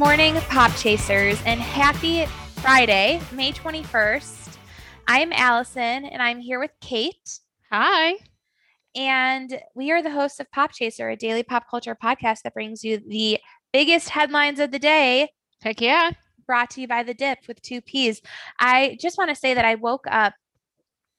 morning, 0.00 0.34
Pop 0.48 0.74
Chasers, 0.76 1.38
and 1.44 1.60
happy 1.60 2.24
Friday, 2.62 3.20
May 3.32 3.52
21st. 3.52 4.56
I'm 5.06 5.30
Allison, 5.30 6.06
and 6.06 6.22
I'm 6.22 6.40
here 6.40 6.58
with 6.58 6.70
Kate. 6.80 7.38
Hi. 7.70 8.14
And 8.96 9.60
we 9.74 9.92
are 9.92 10.02
the 10.02 10.10
hosts 10.10 10.40
of 10.40 10.50
Pop 10.52 10.72
Chaser, 10.72 11.10
a 11.10 11.16
daily 11.16 11.42
pop 11.42 11.64
culture 11.68 11.94
podcast 11.94 12.40
that 12.44 12.54
brings 12.54 12.82
you 12.82 13.02
the 13.06 13.40
biggest 13.74 14.08
headlines 14.08 14.58
of 14.58 14.70
the 14.70 14.78
day, 14.78 15.28
Heck 15.60 15.82
yeah. 15.82 16.12
brought 16.46 16.70
to 16.70 16.80
you 16.80 16.88
by 16.88 17.02
The 17.02 17.12
Dip 17.12 17.40
with 17.46 17.60
two 17.60 17.82
P's. 17.82 18.22
I 18.58 18.96
just 18.98 19.18
want 19.18 19.28
to 19.28 19.36
say 19.36 19.52
that 19.52 19.66
I 19.66 19.74
woke 19.74 20.06
up 20.10 20.32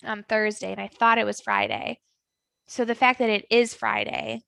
on 0.03 0.25
Thursday 0.27 0.71
and 0.71 0.81
I 0.81 0.87
thought 0.87 1.19
it 1.19 1.25
was 1.27 1.39
Friday. 1.39 1.99
So 2.65 2.83
the 2.83 2.95
fact 2.95 3.19
that 3.19 3.29
it 3.29 3.45
is 3.51 3.75
Friday 3.75 4.41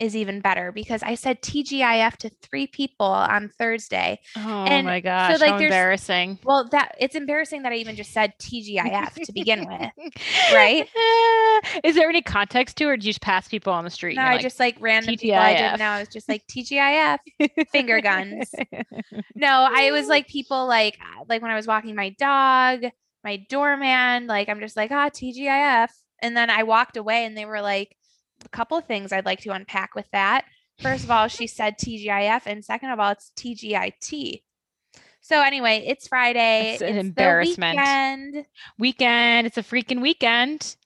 is 0.00 0.16
even 0.16 0.40
better 0.40 0.72
because 0.72 1.02
I 1.02 1.14
said 1.14 1.42
TGIF 1.42 2.16
to 2.18 2.30
three 2.42 2.66
people 2.66 3.06
on 3.06 3.50
Thursday. 3.58 4.18
Oh 4.36 4.40
And 4.64 4.86
my 4.86 4.98
so, 4.98 5.02
gosh. 5.04 5.40
like, 5.40 5.50
how 5.50 5.58
there's- 5.58 5.70
embarrassing. 5.70 6.38
Well, 6.42 6.68
that 6.72 6.94
it's 6.98 7.14
embarrassing 7.14 7.62
that 7.62 7.72
I 7.72 7.76
even 7.76 7.96
just 7.96 8.12
said 8.12 8.32
TGIF 8.40 9.14
to 9.26 9.32
begin 9.32 9.66
with. 9.66 9.90
right? 10.54 10.88
Is 11.84 11.94
there 11.94 12.08
any 12.08 12.22
context 12.22 12.76
to 12.78 12.84
it, 12.84 12.86
or 12.88 12.96
do 12.96 13.06
you 13.06 13.10
just 13.12 13.20
pass 13.20 13.46
people 13.48 13.72
on 13.72 13.84
the 13.84 13.90
street? 13.90 14.16
No, 14.16 14.22
I 14.22 14.32
like, 14.32 14.40
just 14.40 14.58
like 14.58 14.76
random 14.80 15.14
people 15.16 15.34
I 15.36 15.52
TGIF. 15.54 15.58
didn't 15.58 15.78
know. 15.78 15.84
I 15.86 15.98
was 16.00 16.08
just 16.08 16.28
like 16.28 16.46
TGIF 16.46 17.18
finger 17.70 18.00
guns. 18.00 18.50
No, 19.34 19.68
I 19.74 19.90
was 19.92 20.06
like 20.08 20.26
people 20.28 20.66
like 20.66 20.98
uh, 21.00 21.24
like 21.28 21.40
when 21.42 21.50
I 21.50 21.56
was 21.56 21.66
walking 21.66 21.94
my 21.94 22.10
dog, 22.18 22.84
my 23.24 23.36
doorman, 23.48 24.26
like 24.26 24.48
I'm 24.48 24.60
just 24.60 24.76
like, 24.76 24.90
ah, 24.90 25.08
TGIF. 25.08 25.88
And 26.22 26.36
then 26.36 26.50
I 26.50 26.62
walked 26.64 26.96
away 26.96 27.24
and 27.24 27.36
they 27.36 27.44
were 27.46 27.60
like 27.60 27.96
a 28.44 28.48
couple 28.48 28.76
of 28.76 28.86
things 28.86 29.12
I'd 29.12 29.26
like 29.26 29.40
to 29.40 29.52
unpack 29.52 29.94
with 29.94 30.06
that. 30.12 30.44
First 30.80 31.04
of 31.04 31.10
all, 31.10 31.28
she 31.28 31.46
said 31.46 31.76
TGIF, 31.78 32.42
and 32.46 32.64
second 32.64 32.90
of 32.90 32.98
all, 33.00 33.10
it's 33.10 33.32
TGIT. 33.36 34.42
So 35.20 35.42
anyway, 35.42 35.84
it's 35.86 36.08
Friday. 36.08 36.72
It's 36.72 36.82
an 36.82 36.94
the 36.94 37.00
embarrassment. 37.00 37.76
weekend, 37.78 38.46
weekend. 38.78 39.46
It's 39.46 39.58
a 39.58 39.62
freaking 39.62 40.00
weekend. 40.00 40.76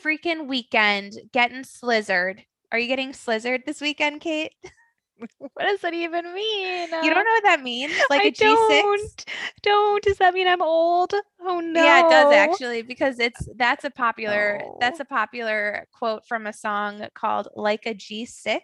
freaking 0.00 0.46
weekend, 0.46 1.14
getting 1.32 1.62
slizzard. 1.62 2.44
Are 2.70 2.78
you 2.78 2.86
getting 2.86 3.12
slizzard 3.12 3.64
this 3.64 3.80
weekend, 3.80 4.20
Kate? 4.20 4.52
What 5.38 5.64
does 5.64 5.80
that 5.80 5.94
even 5.94 6.32
mean? 6.32 6.88
You 7.02 7.10
don't 7.10 7.18
uh, 7.18 7.22
know 7.22 7.30
what 7.32 7.42
that 7.44 7.62
means? 7.62 7.92
Like 8.10 8.22
I 8.22 8.28
a 8.28 8.30
G6? 8.32 8.38
don't. 8.38 9.24
Don't. 9.62 10.04
Does 10.04 10.16
that 10.18 10.34
mean 10.34 10.46
I'm 10.46 10.62
old? 10.62 11.12
Oh 11.40 11.60
no. 11.60 11.82
Yeah, 11.82 12.06
it 12.06 12.10
does 12.10 12.32
actually 12.32 12.82
because 12.82 13.18
it's 13.18 13.48
that's 13.56 13.84
a 13.84 13.90
popular 13.90 14.58
No. 14.60 14.76
that's 14.80 15.00
a 15.00 15.04
popular 15.04 15.86
quote 15.92 16.26
from 16.26 16.46
a 16.46 16.52
song 16.52 17.06
called 17.14 17.48
Like 17.54 17.86
a 17.86 17.94
G6. 17.94 18.60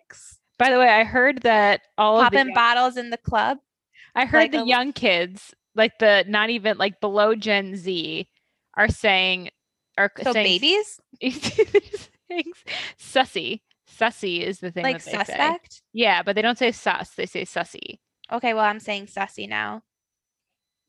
By 0.58 0.70
the 0.70 0.78
way, 0.78 0.88
I 0.88 1.02
heard 1.04 1.42
that 1.42 1.80
all 1.98 2.18
of 2.18 2.30
the 2.30 2.36
Popping 2.36 2.46
young- 2.46 2.54
bottles 2.54 2.96
in 2.96 3.10
the 3.10 3.18
club. 3.18 3.58
I 4.14 4.24
heard 4.24 4.38
like 4.38 4.52
the 4.52 4.62
a- 4.62 4.66
young 4.66 4.92
kids, 4.92 5.54
like 5.74 5.98
the 5.98 6.24
not 6.28 6.50
even 6.50 6.78
like 6.78 7.00
below 7.00 7.34
Gen 7.34 7.74
Z, 7.76 8.28
are 8.76 8.88
saying 8.88 9.50
are 9.98 10.12
So 10.22 10.32
saying 10.32 10.60
babies? 10.60 11.00
things 12.28 12.64
sussy. 12.98 13.60
Sussy 13.94 14.40
is 14.40 14.58
the 14.60 14.70
thing 14.70 14.82
Like 14.82 14.98
that 14.98 15.04
they 15.04 15.10
say. 15.12 15.24
suspect? 15.24 15.82
Yeah, 15.92 16.22
but 16.22 16.34
they 16.34 16.42
don't 16.42 16.58
say 16.58 16.72
sus. 16.72 17.10
They 17.10 17.26
say 17.26 17.44
sussy. 17.44 17.98
Okay, 18.32 18.54
well 18.54 18.64
I'm 18.64 18.80
saying 18.80 19.06
sussy 19.06 19.48
now. 19.48 19.82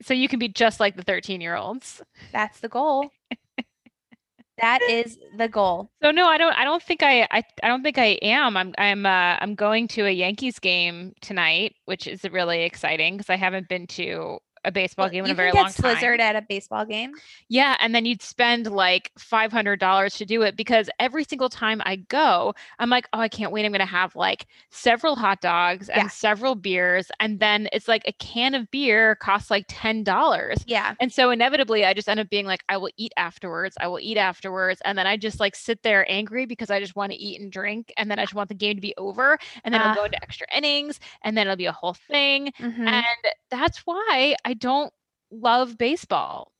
So 0.02 0.14
you 0.14 0.28
can 0.28 0.40
be 0.40 0.48
just 0.50 0.80
like 0.80 0.96
the 0.96 1.04
13 1.04 1.42
year 1.42 1.56
olds. 1.56 2.02
That's 2.32 2.60
the 2.60 2.70
goal. 2.70 3.10
that 4.58 4.82
is 4.84 5.18
the 5.38 5.48
goal. 5.48 5.90
So 6.02 6.12
no, 6.12 6.28
I 6.28 6.38
don't. 6.38 6.54
I 6.58 6.64
don't 6.64 6.84
think 6.84 7.04
I. 7.04 7.24
I, 7.32 7.44
I 7.64 7.68
don't 7.68 7.84
think 7.84 7.98
I 7.98 8.18
am. 8.22 8.58
I'm. 8.58 8.74
I'm. 8.78 9.06
Uh, 9.06 9.38
I'm 9.40 9.56
going 9.56 9.88
to 9.90 10.06
a 10.06 10.12
Yankees 10.12 10.60
game 10.60 11.14
tonight, 11.22 11.76
which 11.86 12.08
is 12.08 12.24
really 12.24 12.64
exciting 12.64 13.16
because 13.18 13.30
I 13.30 13.36
haven't 13.38 13.68
been 13.70 13.88
to 13.88 14.40
a 14.66 14.72
baseball 14.72 15.06
Well, 15.06 15.12
game 15.12 15.26
in 15.26 15.31
a 15.31 15.34
very 15.36 15.52
long 15.52 15.66
get 15.66 15.76
slizzard 15.76 16.20
at 16.20 16.36
a 16.36 16.42
baseball 16.42 16.86
game. 16.86 17.14
Yeah, 17.48 17.78
and 17.80 17.94
then 17.96 18.06
you'd 18.06 18.22
spend 18.22 18.70
like 18.72 19.12
five 19.18 19.52
hundred 19.52 19.80
dollars 19.80 20.16
to 20.16 20.26
do 20.26 20.42
it 20.42 20.56
because 20.56 20.90
every 21.00 21.24
single 21.24 21.50
time 21.50 21.81
I 21.86 21.98
go, 21.98 22.53
I'm 22.80 22.90
like, 22.90 23.08
oh, 23.14 23.20
I 23.20 23.28
can't 23.30 23.52
wait. 23.52 23.66
I'm 23.66 23.72
gonna 23.72 23.86
have 23.86 24.16
like 24.16 24.48
several 24.72 25.16
hot 25.16 25.42
dogs 25.42 25.90
and 25.90 26.04
Yeah. 26.04 26.08
several 26.09 26.56
beers, 26.56 27.12
and 27.20 27.40
then 27.40 27.70
it's 27.72 27.88
like 27.88 28.04
a 28.08 28.12
can 28.14 28.56
of 28.56 28.70
beer 28.72 29.16
costs 29.16 29.50
like 29.52 29.66
ten 29.70 30.04
dollars. 30.04 30.58
Yeah. 30.66 30.96
And 31.00 31.12
so 31.14 31.30
inevitably, 31.30 31.86
I 31.86 31.94
just 31.94 32.09
end 32.09 32.20
up 32.20 32.30
being 32.30 32.46
like, 32.46 32.64
I 32.68 32.78
will 32.78 32.90
eat 32.98 33.14
afterwards. 33.18 33.78
I 33.80 33.88
will 33.88 34.00
eat 34.00 34.18
afterwards. 34.18 34.81
And 34.84 34.98
then 34.98 35.06
I 35.08 35.16
just 35.18 35.40
like 35.40 35.56
sit 35.56 35.84
there 35.84 36.09
angry 36.12 36.46
because 36.46 36.72
I 36.72 36.80
just 36.80 36.96
want 36.96 37.12
to 37.12 37.18
eat 37.18 37.40
and 37.40 37.52
drink. 37.52 37.94
And 37.98 38.09
then 38.09 38.18
I 38.20 38.24
just 38.24 38.34
want 38.34 38.50
the 38.50 38.56
game 38.56 38.75
to 38.75 38.81
be 38.81 38.94
over. 38.98 39.38
And 39.64 39.74
then 39.74 39.81
Ah. 39.81 39.92
it'll 39.92 40.02
go 40.02 40.06
into 40.06 40.22
extra 40.24 40.48
innings. 40.56 41.00
And 41.24 41.38
then 41.38 41.46
it'll 41.48 41.56
be 41.58 41.66
a 41.68 41.72
whole 41.72 41.94
thing. 41.94 42.52
Mhm. 42.59 42.88
And 42.88 43.06
that's 43.52 43.80
why 43.86 44.36
I 44.44 44.54
don't 44.58 44.94
love 45.32 45.78
baseball. 45.78 46.52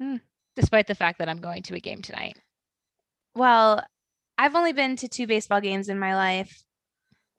Hmm. 0.00 0.16
Despite 0.56 0.86
the 0.86 0.94
fact 0.94 1.18
that 1.18 1.28
I'm 1.28 1.40
going 1.40 1.62
to 1.64 1.76
a 1.76 1.80
game 1.80 2.02
tonight. 2.02 2.36
Well, 3.34 3.84
I've 4.36 4.56
only 4.56 4.72
been 4.72 4.96
to 4.96 5.08
two 5.08 5.26
baseball 5.26 5.60
games 5.60 5.88
in 5.88 5.98
my 5.98 6.14
life 6.14 6.62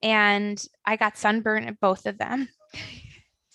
and 0.02 0.62
I 0.86 0.96
got 0.96 1.18
sunburned 1.18 1.68
at 1.68 1.80
both 1.80 2.06
of 2.06 2.18
them. 2.18 2.50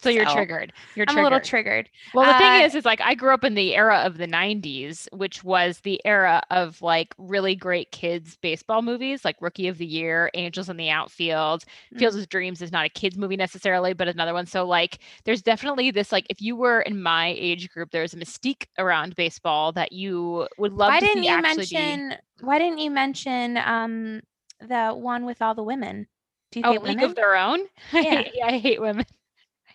So 0.04 0.10
you're 0.10 0.26
So, 0.26 0.34
triggered. 0.34 0.72
You're 0.94 1.06
I'm 1.06 1.15
triggered. 1.15 1.20
a 1.22 1.22
little 1.25 1.41
triggered. 1.41 1.91
Well, 2.12 2.25
the 2.26 2.34
Uh, 2.34 2.38
thing 2.38 2.54
is, 2.54 2.75
is 2.75 2.84
like 2.84 3.00
I 3.00 3.15
grew 3.15 3.32
up 3.34 3.42
in 3.44 3.54
the 3.54 3.75
era 3.75 3.98
of 4.04 4.19
the 4.19 4.26
90s, 4.26 5.09
which 5.12 5.42
was 5.42 5.81
the 5.81 6.00
era 6.04 6.42
of 6.50 6.81
like 6.82 7.15
really 7.19 7.56
great 7.56 7.91
kids 7.91 8.37
baseball 8.37 8.82
movies 8.82 9.25
like 9.25 9.37
Rookie 9.41 9.69
of 9.69 9.78
the 9.78 9.87
Year, 9.87 10.31
Angels 10.34 10.69
in 10.69 10.76
the 10.76 10.91
Outfield. 10.91 11.65
Mm. 11.94 11.98
Fields 11.98 12.16
of 12.16 12.28
Dreams 12.28 12.62
is 12.62 12.72
not 12.72 12.87
a 12.87 12.91
kids 12.91 13.16
movie 13.19 13.37
necessarily, 13.37 13.92
but 13.94 14.09
another 14.09 14.34
one. 14.34 14.47
So 14.47 14.65
like 14.66 14.98
there's 15.25 15.42
definitely 15.42 15.91
this 15.91 16.12
like 16.12 16.26
if 16.31 16.41
you 16.41 16.56
were 16.56 16.82
in 16.82 17.03
my 17.03 17.28
age 17.38 17.71
group, 17.71 17.91
there's 17.91 18.15
a 18.15 18.19
mystique 18.19 18.66
around 18.78 19.15
baseball 19.16 19.72
that 19.72 19.92
you 19.92 20.47
would 20.59 20.72
love 20.75 20.88
why 20.88 21.00
to 21.00 21.06
didn't 21.06 21.25
see 21.25 21.26
you 21.26 21.31
actually 21.31 21.66
be. 21.66 22.04
mention 22.06 22.19
why 22.41 22.59
didn't 22.59 22.78
you 22.78 22.91
mention 22.91 23.56
um 23.59 24.22
the 24.60 24.91
one 24.92 25.25
with 25.25 25.42
all 25.42 25.54
the 25.54 25.62
women? 25.62 26.06
Do 26.53 26.60
you 26.60 26.65
Oh, 26.65 26.72
League 26.78 27.03
women? 27.03 27.10
of 27.10 27.15
Their 27.15 27.36
Own? 27.36 27.60
I 27.92 28.03
Yeah. 28.03 28.22
hate- 28.22 28.41
I 28.44 28.59
hate 28.59 28.81
women. 28.81 29.06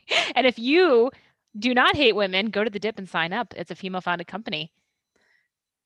and 0.35 0.47
if 0.47 0.59
you 0.59 1.11
do 1.57 1.73
not 1.73 1.95
hate 1.95 2.15
women, 2.15 2.49
go 2.49 2.63
to 2.63 2.69
the 2.69 2.79
dip 2.79 2.97
and 2.97 3.09
sign 3.09 3.33
up. 3.33 3.53
It's 3.57 3.71
a 3.71 3.75
female 3.75 4.01
founded 4.01 4.27
company. 4.27 4.71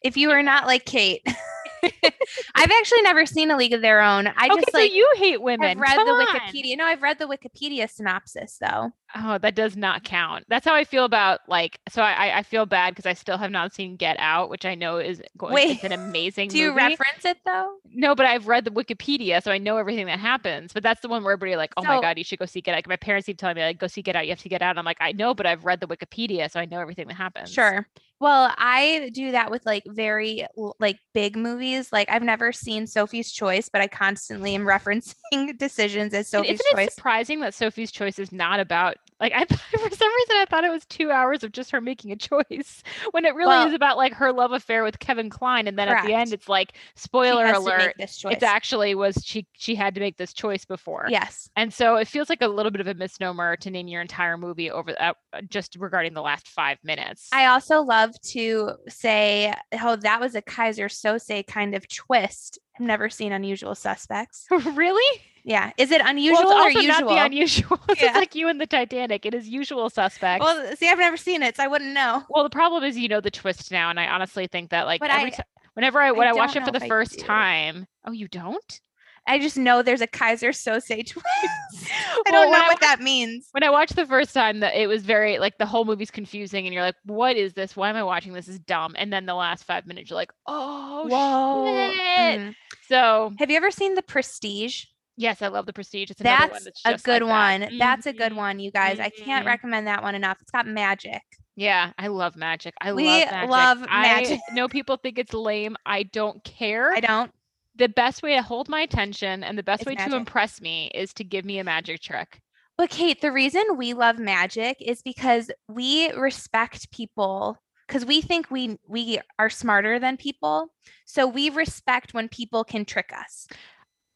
if 0.01 0.17
you 0.17 0.31
are 0.31 0.43
not 0.43 0.67
like 0.67 0.85
Kate. 0.85 1.25
I've 2.55 2.71
actually 2.71 3.01
never 3.01 3.25
seen 3.25 3.51
a 3.51 3.57
League 3.57 3.73
of 3.73 3.81
Their 3.81 4.01
Own. 4.01 4.27
I 4.27 4.47
okay, 4.47 4.55
just 4.61 4.73
like 4.73 4.89
so 4.89 4.95
you 4.95 5.11
hate 5.15 5.41
women. 5.41 5.69
I've 5.71 5.79
read 5.79 5.95
Come 5.95 6.05
the 6.07 6.13
on. 6.13 6.27
Wikipedia. 6.27 6.77
No, 6.77 6.85
I've 6.85 7.01
read 7.01 7.19
the 7.19 7.25
Wikipedia 7.25 7.89
synopsis 7.89 8.57
though. 8.59 8.91
Oh, 9.15 9.37
that 9.37 9.53
does 9.53 9.77
not 9.77 10.03
count. 10.03 10.45
That's 10.49 10.65
how 10.65 10.73
I 10.73 10.83
feel 10.85 11.05
about 11.05 11.41
like. 11.47 11.79
So 11.89 12.01
I 12.01 12.37
I- 12.39 12.43
feel 12.43 12.65
bad 12.65 12.91
because 12.95 13.05
I 13.05 13.13
still 13.13 13.37
have 13.37 13.51
not 13.51 13.73
seen 13.73 13.95
Get 13.95 14.17
Out, 14.19 14.49
which 14.49 14.65
I 14.65 14.75
know 14.75 14.97
is 14.97 15.21
going. 15.37 15.53
Wait, 15.53 15.71
it's 15.75 15.83
an 15.83 15.91
amazing. 15.91 16.49
Do 16.49 16.57
you 16.57 16.69
movie. 16.69 16.77
reference 16.77 17.23
it 17.25 17.37
though? 17.45 17.75
No, 17.91 18.15
but 18.15 18.25
I've 18.25 18.47
read 18.47 18.65
the 18.65 18.71
Wikipedia, 18.71 19.41
so 19.41 19.51
I 19.51 19.57
know 19.57 19.77
everything 19.77 20.07
that 20.07 20.19
happens. 20.19 20.73
But 20.73 20.83
that's 20.83 21.01
the 21.01 21.07
one 21.07 21.23
where 21.23 21.33
everybody 21.33 21.55
like, 21.55 21.73
oh 21.77 21.83
my 21.83 22.01
god, 22.01 22.17
you 22.17 22.23
should 22.23 22.39
go 22.39 22.45
see 22.45 22.61
Get 22.61 22.75
Out. 22.75 22.87
My 22.87 22.95
parents 22.95 23.25
keep 23.27 23.37
telling 23.37 23.55
me 23.55 23.61
like, 23.63 23.77
go 23.77 23.87
see 23.87 24.01
Get 24.01 24.15
Out. 24.15 24.25
You 24.25 24.31
have 24.31 24.39
to 24.41 24.49
get 24.49 24.61
out. 24.61 24.77
I'm 24.77 24.85
like, 24.85 24.97
I 24.99 25.11
know, 25.11 25.33
but 25.33 25.45
I've 25.45 25.63
read 25.65 25.79
the 25.79 25.87
Wikipedia, 25.87 26.49
so 26.51 26.59
I 26.59 26.65
know 26.65 26.79
everything 26.79 27.07
that 27.07 27.15
happens. 27.15 27.51
Sure. 27.51 27.87
Well, 28.23 28.53
I 28.57 29.11
do 29.13 29.31
that 29.31 29.51
with 29.51 29.65
like 29.65 29.83
very 29.85 30.45
like 30.79 30.97
big 31.13 31.35
movies. 31.35 31.91
Like 31.91 32.09
I've 32.09 32.23
never 32.23 32.53
seen 32.53 32.87
Sophie's 32.87 33.29
Choice, 33.29 33.67
but 33.67 33.81
I 33.81 33.87
constantly 33.89 34.55
am 34.55 34.63
referencing 34.65 35.57
decisions 35.57 36.13
as 36.13 36.33
And 36.33 36.45
Sophie's 36.45 36.61
isn't 36.61 36.79
it 36.79 36.93
surprising 36.93 37.41
that 37.41 37.53
Sophie's 37.53 37.91
Choice 37.91 38.19
is 38.19 38.31
not 38.31 38.61
about 38.61 38.95
Like 39.19 39.33
I 39.33 39.45
for 39.45 39.95
some 39.95 40.13
reason 40.15 40.35
I 40.37 40.45
thought 40.49 40.63
it 40.63 40.71
was 40.71 40.85
two 40.85 41.11
hours 41.11 41.43
of 41.43 41.51
just 41.51 41.71
her 41.71 41.81
making 41.81 42.11
a 42.11 42.15
choice 42.15 42.83
when 43.11 43.25
it 43.25 43.35
really 43.35 43.49
Well- 43.49 43.67
is 43.67 43.73
about 43.73 43.97
like 43.97 44.13
her 44.13 44.31
love 44.31 44.51
affair 44.51 44.83
with 44.83 44.99
Kevin 44.99 45.29
Kline, 45.29 45.67
and 45.67 45.77
then 45.77 45.87
at 45.89 46.05
the 46.05 46.13
end 46.13 46.33
it's 46.33 46.49
like 46.49 46.73
spoiler 46.95 47.45
has 47.45 47.57
to 47.57 47.63
make 47.63 47.73
alert. 47.79 47.95
It's 47.99 48.43
actually 48.43 48.95
was 48.95 49.15
she 49.23 49.47
she 49.53 49.75
had 49.75 49.95
to 49.95 50.01
make 50.01 50.17
this 50.17 50.33
choice 50.33 50.65
before. 50.65 51.07
yes. 51.09 51.49
And 51.55 51.73
so 51.73 51.95
it 51.95 52.07
feels 52.07 52.29
like 52.29 52.41
a 52.41 52.47
little 52.47 52.71
bit 52.71 52.81
of 52.81 52.87
a 52.87 52.93
misnomer 52.93 53.55
to 53.57 53.69
name 53.69 53.87
your 53.87 54.01
entire 54.01 54.37
movie 54.37 54.71
over 54.71 54.95
uh, 54.99 55.13
just 55.49 55.75
regarding 55.75 56.13
the 56.13 56.21
last 56.21 56.47
five 56.47 56.77
minutes. 56.83 57.29
I 57.31 57.45
also 57.47 57.81
love 57.81 58.11
to 58.31 58.71
say 58.89 59.53
how 59.71 59.95
that 59.97 60.19
was 60.19 60.35
a 60.35 60.41
Keyser 60.41 60.85
Söze 60.89 61.45
kind 61.47 61.75
of 61.75 61.87
twist. 61.87 62.59
I've 62.75 62.85
never 62.85 63.09
seen 63.09 63.31
Unusual 63.31 63.75
Suspects. 63.75 64.45
really? 64.51 65.21
Yeah. 65.45 65.71
Is 65.77 65.91
it 65.91 66.01
unusual 66.03 66.45
well, 66.45 66.63
or 66.63 66.67
it's 66.69 66.77
also 66.77 66.87
usual? 66.87 67.05
not 67.07 67.15
the 67.15 67.25
unusual. 67.25 67.79
It's 67.89 68.01
Yeah. 68.01 68.13
like 68.17 68.33
you 68.35 68.47
and 68.47 68.61
the 68.61 68.67
Titanic. 68.67 69.25
It 69.25 69.33
is 69.33 69.47
usual 69.47 69.89
suspects. 69.89 70.43
Well, 70.43 70.75
see, 70.77 70.87
I've 70.89 70.97
never 70.99 71.17
seen 71.17 71.43
it, 71.43 71.57
so 71.57 71.63
I 71.63 71.67
wouldn't 71.67 71.93
know. 71.93 72.23
Well, 72.29 72.43
the 72.43 72.49
problem 72.49 72.83
is 72.83 72.97
you 72.97 73.09
know 73.09 73.19
the 73.21 73.31
twist 73.31 73.71
now, 73.71 73.89
and 73.89 73.99
I 73.99 74.07
honestly 74.07 74.47
think 74.47 74.69
that 74.69 74.85
like 74.85 75.01
I- 75.03 75.31
whenever 75.73 76.01
I 76.01 76.11
when 76.11 76.27
I, 76.27 76.33
watch 76.33 76.55
it 76.55 76.63
for 76.63 76.71
the 76.71 76.83
I 76.83 76.87
first 76.87 77.19
time, 77.19 77.87
oh, 78.05 78.11
you 78.11 78.27
don't? 78.27 78.79
I 79.25 79.39
just 79.39 79.57
know 79.57 79.81
there's 79.81 80.01
a 80.01 80.07
Keyser 80.07 80.49
Söze 80.49 81.07
twist. 81.07 81.25
I 82.25 82.31
don't 82.31 82.51
know 82.51 82.59
I 82.61 82.67
what 82.67 82.81
that 82.81 82.99
means. 82.99 83.47
When 83.51 83.63
I 83.63 83.69
watched 83.69 83.95
the 83.95 84.05
first 84.05 84.33
time, 84.33 84.59
that 84.59 84.75
it 84.75 84.87
was 84.87 85.03
very 85.05 85.39
like 85.39 85.57
the 85.57 85.65
whole 85.65 85.85
movie's 85.85 86.11
confusing, 86.11 86.65
and 86.65 86.73
you're 86.73 86.83
like, 86.83 86.95
"What 87.05 87.37
is 87.37 87.53
this? 87.53 87.73
Why 87.75 87.89
am 87.89 87.95
I 87.95 88.03
watching 88.03 88.33
this? 88.33 88.47
This 88.47 88.55
is 88.55 88.59
dumb." 88.59 88.95
And 88.97 89.13
then 89.13 89.25
the 89.25 89.33
last 89.33 89.63
five 89.63 89.85
minutes, 89.85 90.09
you're 90.09 90.15
like, 90.17 90.31
"Oh 90.45 91.07
Whoa. 91.07 91.91
shit!" 91.93 92.39
Mm. 92.41 92.55
So 92.89 93.31
Have 93.39 93.49
you 93.49 93.55
ever 93.55 93.71
seen 93.71 93.95
The 93.95 94.01
Prestige? 94.01 94.85
Yes, 95.17 95.41
I 95.41 95.47
love 95.47 95.65
the 95.65 95.73
Prestige. 95.73 96.11
It's 96.11 96.21
another 96.21 96.51
one 96.51 96.63
That's 96.63 96.81
that's 96.83 97.03
a 97.03 97.05
good 97.05 97.21
like 97.23 97.59
that. 97.61 97.69
one. 97.69 97.77
That's 97.77 98.05
a 98.05 98.13
good 98.13 98.31
Mhm. 98.33 98.35
one, 98.37 98.59
you 98.59 98.71
guys. 98.71 98.99
I 98.99 99.09
can't 99.09 99.43
Mhm. 99.45 99.49
recommend 99.49 99.87
that 99.87 100.01
one 100.03 100.15
enough. 100.15 100.37
It's 100.41 100.51
got 100.51 100.67
magic. 100.67 101.21
Yeah, 101.55 101.91
I 101.99 102.07
love 102.07 102.35
magic. 102.35 102.73
I 102.81 102.93
We 102.93 103.05
love 103.05 103.31
magic. 103.31 103.49
love 103.49 103.85
I 103.89 104.41
know 104.53 104.67
people 104.67 104.97
think 104.97 105.19
it's 105.19 105.33
lame. 105.33 105.75
I 105.85 106.03
don't 106.03 106.43
care. 106.43 106.93
I 106.93 106.99
don't. 106.99 107.31
the 107.75 107.89
best 107.89 108.21
way 108.21 108.35
to 108.35 108.41
hold 108.43 108.69
my 108.69 108.81
attention 108.81 109.43
and 109.43 109.57
the 109.57 109.63
best 109.63 109.81
It's 109.81 109.87
way 109.87 109.95
magic. 109.95 110.11
to 110.11 110.15
impress 110.17 110.61
me 110.61 110.91
is 110.93 111.11
to 111.15 111.23
give 111.23 111.43
me 111.43 111.57
a 111.57 111.63
magic 111.63 112.01
trick. 112.01 112.39
But 112.77 112.91
Kate, 112.91 113.19
the 113.19 113.31
reason 113.31 113.63
we 113.77 113.93
love 113.93 114.19
magic 114.19 114.77
is 114.79 115.01
because 115.01 115.49
we 115.67 116.11
respect 116.11 116.91
people 116.91 117.57
because 117.87 118.05
we 118.05 118.21
think 118.21 118.49
we 118.51 118.77
we 118.87 119.19
are 119.39 119.49
smarter 119.49 119.97
than 119.99 120.17
people. 120.17 120.69
So 121.05 121.25
we 121.27 121.49
respect 121.49 122.13
when 122.13 122.29
people 122.29 122.63
can 122.63 122.85
trick 122.85 123.11
us. 123.15 123.47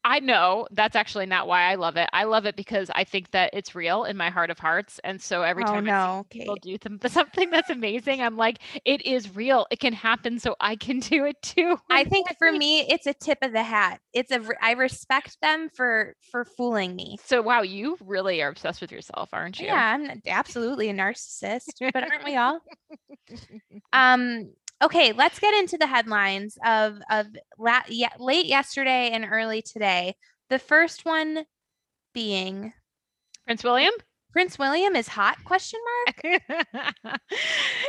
I 0.08 0.20
know 0.20 0.68
that's 0.72 0.96
actually 0.96 1.26
not 1.26 1.50
why 1.50 1.64
I 1.64 1.76
love 1.76 1.98
it. 1.98 2.08
I 2.14 2.24
love 2.24 2.46
it 2.46 2.56
because 2.56 2.90
I 2.96 3.04
think 3.04 3.32
that 3.32 3.50
it's 3.52 3.76
real 3.76 4.06
in 4.06 4.16
my 4.16 4.30
heart 4.30 4.50
of 4.50 4.58
hearts. 4.58 5.02
And 5.04 5.22
so 5.22 5.42
every 5.42 5.64
oh 5.64 5.68
time 5.68 5.86
I 5.86 5.92
see 5.92 5.92
no, 5.92 6.26
people 6.30 6.56
do 6.56 6.78
something 7.10 7.50
that's 7.50 7.70
amazing, 7.70 8.22
I'm 8.22 8.38
like, 8.38 8.60
it 8.86 9.06
is 9.06 9.36
real. 9.36 9.68
It 9.70 9.82
can 9.82 9.92
happen. 9.92 10.40
So 10.40 10.56
I 10.62 10.78
can 10.78 11.00
do 11.02 11.26
it 11.26 11.42
too. 11.42 11.78
I 11.90 12.06
think 12.06 12.28
for 12.40 12.50
me 12.54 12.88
it's 12.88 13.06
a 13.06 13.14
tip 13.14 13.40
of 13.42 13.52
the 13.52 13.64
hat. 13.64 14.00
It's 14.14 14.32
a 14.32 14.42
I 14.62 14.72
respect 14.72 15.42
them 15.42 15.68
for 15.76 16.16
for 16.32 16.46
fooling 16.46 16.96
me. 16.96 17.18
So 17.26 17.42
wow, 17.42 17.62
you 17.62 17.98
really 18.00 18.42
are 18.42 18.50
obsessed 18.50 18.80
with 18.80 18.94
yourself, 18.94 19.28
aren't 19.34 19.60
you? 19.60 19.66
Yeah, 19.66 19.94
I'm 19.94 20.22
absolutely 20.26 20.90
a 20.90 20.94
narcissist, 20.94 21.74
but 21.82 22.04
aren't 22.04 22.24
we 22.24 22.38
all? 22.38 22.62
Um 23.92 24.52
okay, 24.84 25.12
let's 25.14 25.40
get 25.40 25.54
into 25.56 25.78
the 25.78 25.88
headlines 25.88 26.58
of 26.66 27.00
of 27.10 27.28
la- 27.58 27.82
yeah, 27.90 28.10
late 28.20 28.46
yesterday 28.46 29.10
and 29.12 29.26
early 29.30 29.62
today. 29.62 30.16
The 30.50 30.60
first 30.60 31.06
one 31.06 31.46
being 32.14 32.74
Prince 33.46 33.64
William? 33.64 33.94
Prince 34.34 34.60
William 34.60 34.96
is 34.96 35.08
hot 35.08 35.38
question 35.46 35.80
mark 36.06 36.42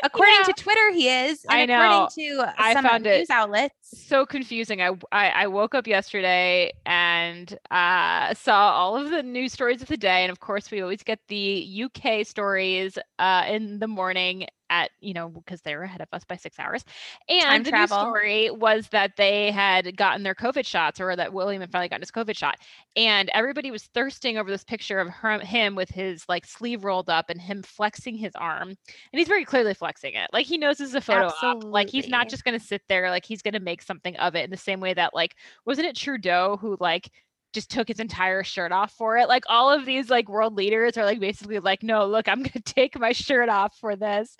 according 0.02 0.34
Yeah. 0.38 0.44
to 0.44 0.52
Twitter 0.56 0.92
he 0.92 1.08
is 1.08 1.44
and 1.50 1.60
I 1.60 1.66
know. 1.66 2.04
according 2.04 2.36
to 2.46 2.54
I 2.58 2.72
some 2.72 2.84
found 2.84 3.06
it 3.06 3.18
news 3.18 3.30
outlets 3.30 3.74
so 3.82 4.24
confusing. 4.24 4.80
I, 4.80 4.92
I 5.12 5.28
I 5.30 5.46
woke 5.48 5.74
up 5.74 5.86
yesterday 5.86 6.72
and 6.86 7.56
uh, 7.70 8.32
saw 8.34 8.72
all 8.72 8.96
of 8.96 9.10
the 9.10 9.22
news 9.22 9.52
stories 9.52 9.82
of 9.82 9.88
the 9.88 9.96
day, 9.96 10.22
and 10.22 10.30
of 10.30 10.40
course, 10.40 10.70
we 10.70 10.80
always 10.80 11.02
get 11.02 11.18
the 11.28 11.84
UK 11.84 12.26
stories 12.26 12.98
uh, 13.18 13.44
in 13.48 13.78
the 13.78 13.88
morning 13.88 14.46
at 14.70 14.90
you 15.00 15.14
know 15.14 15.28
because 15.28 15.60
they're 15.62 15.82
ahead 15.82 16.00
of 16.00 16.08
us 16.12 16.24
by 16.24 16.36
six 16.36 16.58
hours. 16.58 16.84
And 17.28 17.64
the 17.64 17.70
travel. 17.70 17.98
story 17.98 18.50
was 18.50 18.88
that 18.88 19.16
they 19.16 19.50
had 19.50 19.96
gotten 19.96 20.22
their 20.22 20.34
COVID 20.34 20.66
shots, 20.66 21.00
or 21.00 21.14
that 21.16 21.32
William 21.32 21.60
had 21.60 21.70
finally 21.70 21.88
gotten 21.88 22.02
his 22.02 22.10
COVID 22.10 22.36
shot, 22.36 22.56
and 22.96 23.30
everybody 23.34 23.70
was 23.70 23.84
thirsting 23.84 24.38
over 24.38 24.50
this 24.50 24.64
picture 24.64 25.00
of 25.00 25.08
her, 25.08 25.38
him 25.40 25.74
with 25.74 25.90
his 25.90 26.24
like 26.28 26.46
sleeve 26.46 26.84
rolled 26.84 27.10
up 27.10 27.30
and 27.30 27.40
him 27.40 27.62
flexing 27.62 28.16
his 28.16 28.32
arm, 28.34 28.68
and 28.68 28.76
he's 29.12 29.28
very 29.28 29.44
clearly 29.44 29.74
flexing 29.74 30.14
it, 30.14 30.28
like 30.32 30.46
he 30.46 30.58
knows 30.58 30.78
this 30.78 30.88
is 30.88 30.94
a 30.94 31.00
photo 31.00 31.30
op. 31.42 31.64
Like 31.64 31.90
he's 31.90 32.08
not 32.08 32.28
just 32.28 32.44
going 32.44 32.58
to 32.58 32.64
sit 32.64 32.82
there 32.88 33.10
like 33.10 33.24
he's 33.24 33.42
going 33.42 33.54
to 33.54 33.60
make 33.60 33.82
something 33.82 34.16
of 34.16 34.34
it 34.34 34.44
in 34.44 34.50
the 34.50 34.56
same 34.56 34.80
way 34.80 34.94
that 34.94 35.14
like 35.14 35.36
wasn't 35.64 35.86
it 35.86 35.96
Trudeau 35.96 36.58
who 36.60 36.76
like 36.80 37.10
just 37.52 37.70
took 37.70 37.88
his 37.88 38.00
entire 38.00 38.44
shirt 38.44 38.72
off 38.72 38.92
for 38.92 39.16
it. 39.16 39.28
Like 39.28 39.44
all 39.48 39.70
of 39.70 39.86
these 39.86 40.10
like 40.10 40.28
world 40.28 40.54
leaders 40.54 40.96
are 40.96 41.04
like 41.04 41.20
basically 41.20 41.58
like 41.58 41.82
no 41.82 42.06
look 42.06 42.28
I'm 42.28 42.42
going 42.42 42.50
to 42.52 42.60
take 42.60 42.98
my 42.98 43.12
shirt 43.12 43.48
off 43.48 43.76
for 43.76 43.96
this. 43.96 44.36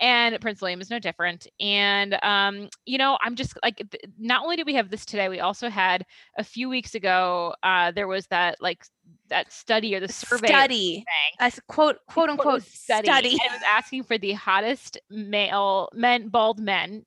And 0.00 0.40
Prince 0.40 0.60
William 0.60 0.80
is 0.80 0.90
no 0.90 0.98
different. 0.98 1.46
And 1.60 2.18
um 2.22 2.68
you 2.86 2.98
know 2.98 3.18
I'm 3.22 3.36
just 3.36 3.58
like 3.62 3.76
th- 3.76 4.04
not 4.18 4.42
only 4.42 4.56
did 4.56 4.66
we 4.66 4.74
have 4.74 4.90
this 4.90 5.04
today 5.04 5.28
we 5.28 5.40
also 5.40 5.68
had 5.68 6.04
a 6.38 6.44
few 6.44 6.68
weeks 6.68 6.94
ago 6.94 7.54
uh 7.62 7.90
there 7.92 8.08
was 8.08 8.26
that 8.28 8.56
like 8.60 8.84
that 9.28 9.52
study 9.52 9.94
or 9.94 10.00
the 10.00 10.08
survey 10.08 10.48
study. 10.48 10.94
something 10.94 11.04
a 11.58 11.72
quote 11.72 11.96
quote 12.06 12.28
quote, 12.28 12.30
unquote 12.30 12.62
study, 12.62 13.08
and 13.08 13.26
it 13.26 13.52
was 13.52 13.62
asking 13.68 14.04
for 14.04 14.18
the 14.18 14.32
hottest 14.32 14.98
male 15.10 15.88
men 15.92 16.28
bald 16.28 16.58
men 16.58 17.04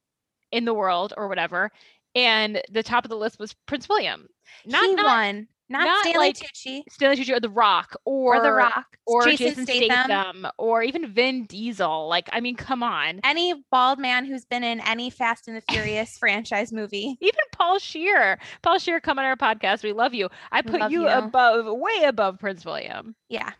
in 0.51 0.65
the 0.65 0.73
world 0.73 1.13
or 1.17 1.27
whatever 1.27 1.71
and 2.15 2.61
the 2.71 2.83
top 2.83 3.05
of 3.05 3.09
the 3.09 3.17
list 3.17 3.39
was 3.39 3.53
prince 3.65 3.87
william 3.89 4.27
not 4.65 4.83
he 4.83 4.95
not 4.95 5.05
won 5.05 5.47
not, 5.71 5.85
not 5.85 6.01
Stanley 6.01 6.27
like 6.29 6.35
Tucci 6.35 6.81
stanley 6.89 7.15
tucci 7.17 7.35
or 7.35 7.39
the 7.39 7.49
rock 7.49 7.95
or, 8.03 8.37
or 8.37 8.43
The 8.43 8.51
Rock 8.51 8.97
or 9.05 9.25
Jason, 9.27 9.67
Statham. 9.67 10.47
or 10.57 10.81
even 10.81 11.13
vin 11.13 11.45
diesel 11.45 12.07
like 12.07 12.27
i 12.33 12.39
mean 12.39 12.55
come 12.55 12.81
on 12.81 13.19
any 13.23 13.53
bald 13.71 13.99
man 13.99 14.25
who's 14.25 14.45
been 14.45 14.63
in 14.63 14.79
any 14.81 15.09
Fast 15.09 15.47
and 15.47 15.55
the 15.55 15.61
Furious 15.69 16.17
franchise 16.19 16.73
movie. 16.73 17.17
even 17.21 17.39
paul 17.51 17.79
scheer 17.79 18.39
paul 18.63 18.79
scheer 18.79 18.99
come 18.99 19.19
on 19.19 19.25
our 19.25 19.35
podcast 19.35 19.83
we 19.83 19.93
love 19.93 20.13
you 20.13 20.27
i 20.51 20.61
put 20.61 20.79
love 20.79 20.91
you, 20.91 21.03
you. 21.03 21.07
above 21.07 21.65
way 21.67 22.03
above 22.05 22.39
prince 22.39 22.65
william 22.65 23.15
Yeah. 23.29 23.51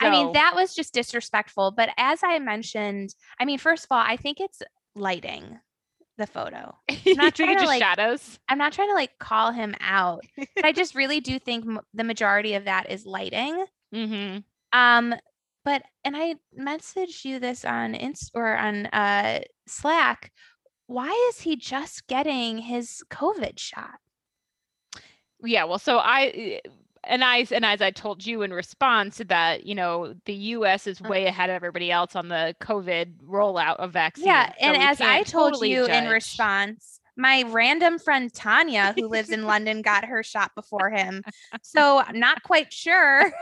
I 0.00 0.10
mean, 0.10 0.32
that 0.32 0.52
was 0.54 0.74
just 0.74 0.94
disrespectful. 0.94 1.70
But 1.70 1.90
as 1.96 2.20
I 2.22 2.38
mentioned, 2.38 3.14
I 3.40 3.44
mean, 3.44 3.58
first 3.58 3.84
of 3.84 3.88
all, 3.90 4.02
I 4.04 4.16
think 4.16 4.40
it's 4.40 4.62
lighting 4.94 5.58
the 6.18 6.26
photo. 6.26 6.76
you 7.04 7.14
not 7.14 7.34
trying 7.34 7.58
to, 7.58 7.66
like, 7.66 7.82
shadows 7.82 8.38
I'm 8.48 8.58
not 8.58 8.72
trying 8.72 8.88
to 8.88 8.94
like 8.94 9.18
call 9.18 9.52
him 9.52 9.74
out, 9.80 10.24
but 10.36 10.64
I 10.64 10.72
just 10.72 10.94
really 10.94 11.20
do 11.20 11.38
think 11.38 11.64
m- 11.66 11.80
the 11.92 12.04
majority 12.04 12.54
of 12.54 12.64
that 12.64 12.90
is 12.90 13.06
lighting. 13.06 13.64
mm-hmm. 13.94 14.38
Um, 14.78 15.14
but 15.64 15.82
and 16.04 16.16
I 16.16 16.34
messaged 16.58 17.24
you 17.24 17.38
this 17.38 17.64
on 17.64 17.94
Inst 17.94 18.30
or 18.34 18.56
on 18.56 18.86
uh 18.86 19.40
Slack. 19.66 20.30
Why 20.86 21.30
is 21.30 21.40
he 21.40 21.56
just 21.56 22.06
getting 22.06 22.58
his 22.58 23.02
COVID 23.10 23.58
shot? 23.58 23.98
yeah 25.46 25.64
well 25.64 25.78
so 25.78 25.98
i 25.98 26.60
and 27.06 27.24
i 27.24 27.46
and 27.50 27.64
as 27.64 27.80
i 27.80 27.90
told 27.90 28.24
you 28.24 28.42
in 28.42 28.52
response 28.52 29.20
that 29.26 29.66
you 29.66 29.74
know 29.74 30.14
the 30.24 30.34
us 30.34 30.86
is 30.86 31.00
way 31.00 31.22
uh-huh. 31.22 31.28
ahead 31.28 31.50
of 31.50 31.54
everybody 31.54 31.90
else 31.90 32.14
on 32.16 32.28
the 32.28 32.54
covid 32.60 33.14
rollout 33.26 33.76
of 33.76 33.92
vaccines 33.92 34.26
Yeah, 34.26 34.48
so 34.48 34.54
and 34.60 34.82
as 34.82 35.00
I 35.00 35.22
told 35.22 35.54
totally 35.54 35.72
you 35.72 35.86
in 35.86 36.08
response, 36.08 37.00
my 37.16 37.44
random 37.48 37.98
friend 37.98 38.32
Tanya, 38.32 38.94
who 38.96 39.08
lives 39.08 39.30
in 39.30 39.44
London, 39.46 39.82
got 39.82 40.04
her 40.04 40.22
shot 40.22 40.52
before 40.54 40.90
him. 40.90 41.22
So 41.62 42.00
I'm 42.00 42.18
not 42.18 42.42
quite 42.42 42.72
sure 42.72 43.32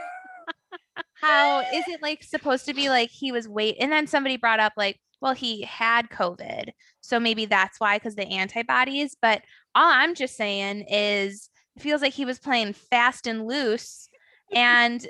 how 1.15 1.61
is 1.61 1.85
it 1.89 2.03
like 2.03 2.23
supposed 2.23 2.67
to 2.67 2.75
be 2.75 2.89
like 2.89 3.11
he 3.11 3.33
was 3.33 3.49
wait 3.49 3.77
and 3.81 3.91
then 3.91 4.07
somebody 4.07 4.37
brought 4.37 4.61
up 4.61 4.73
like, 4.77 4.99
well, 5.21 5.35
he 5.35 5.63
had 5.63 6.11
COVID. 6.11 6.71
So 7.01 7.21
maybe 7.21 7.47
that's 7.47 7.79
why 7.79 7.97
because 7.97 8.17
the 8.17 8.27
antibodies. 8.27 9.17
But 9.21 9.43
all 9.75 9.91
I'm 9.91 10.15
just 10.15 10.37
saying 10.37 10.87
is 10.89 11.49
it 11.77 11.83
feels 11.83 12.03
like 12.03 12.13
he 12.13 12.25
was 12.25 12.39
playing 12.39 12.73
fast 12.75 13.27
and 13.27 13.47
loose. 13.47 14.09
And 14.55 15.07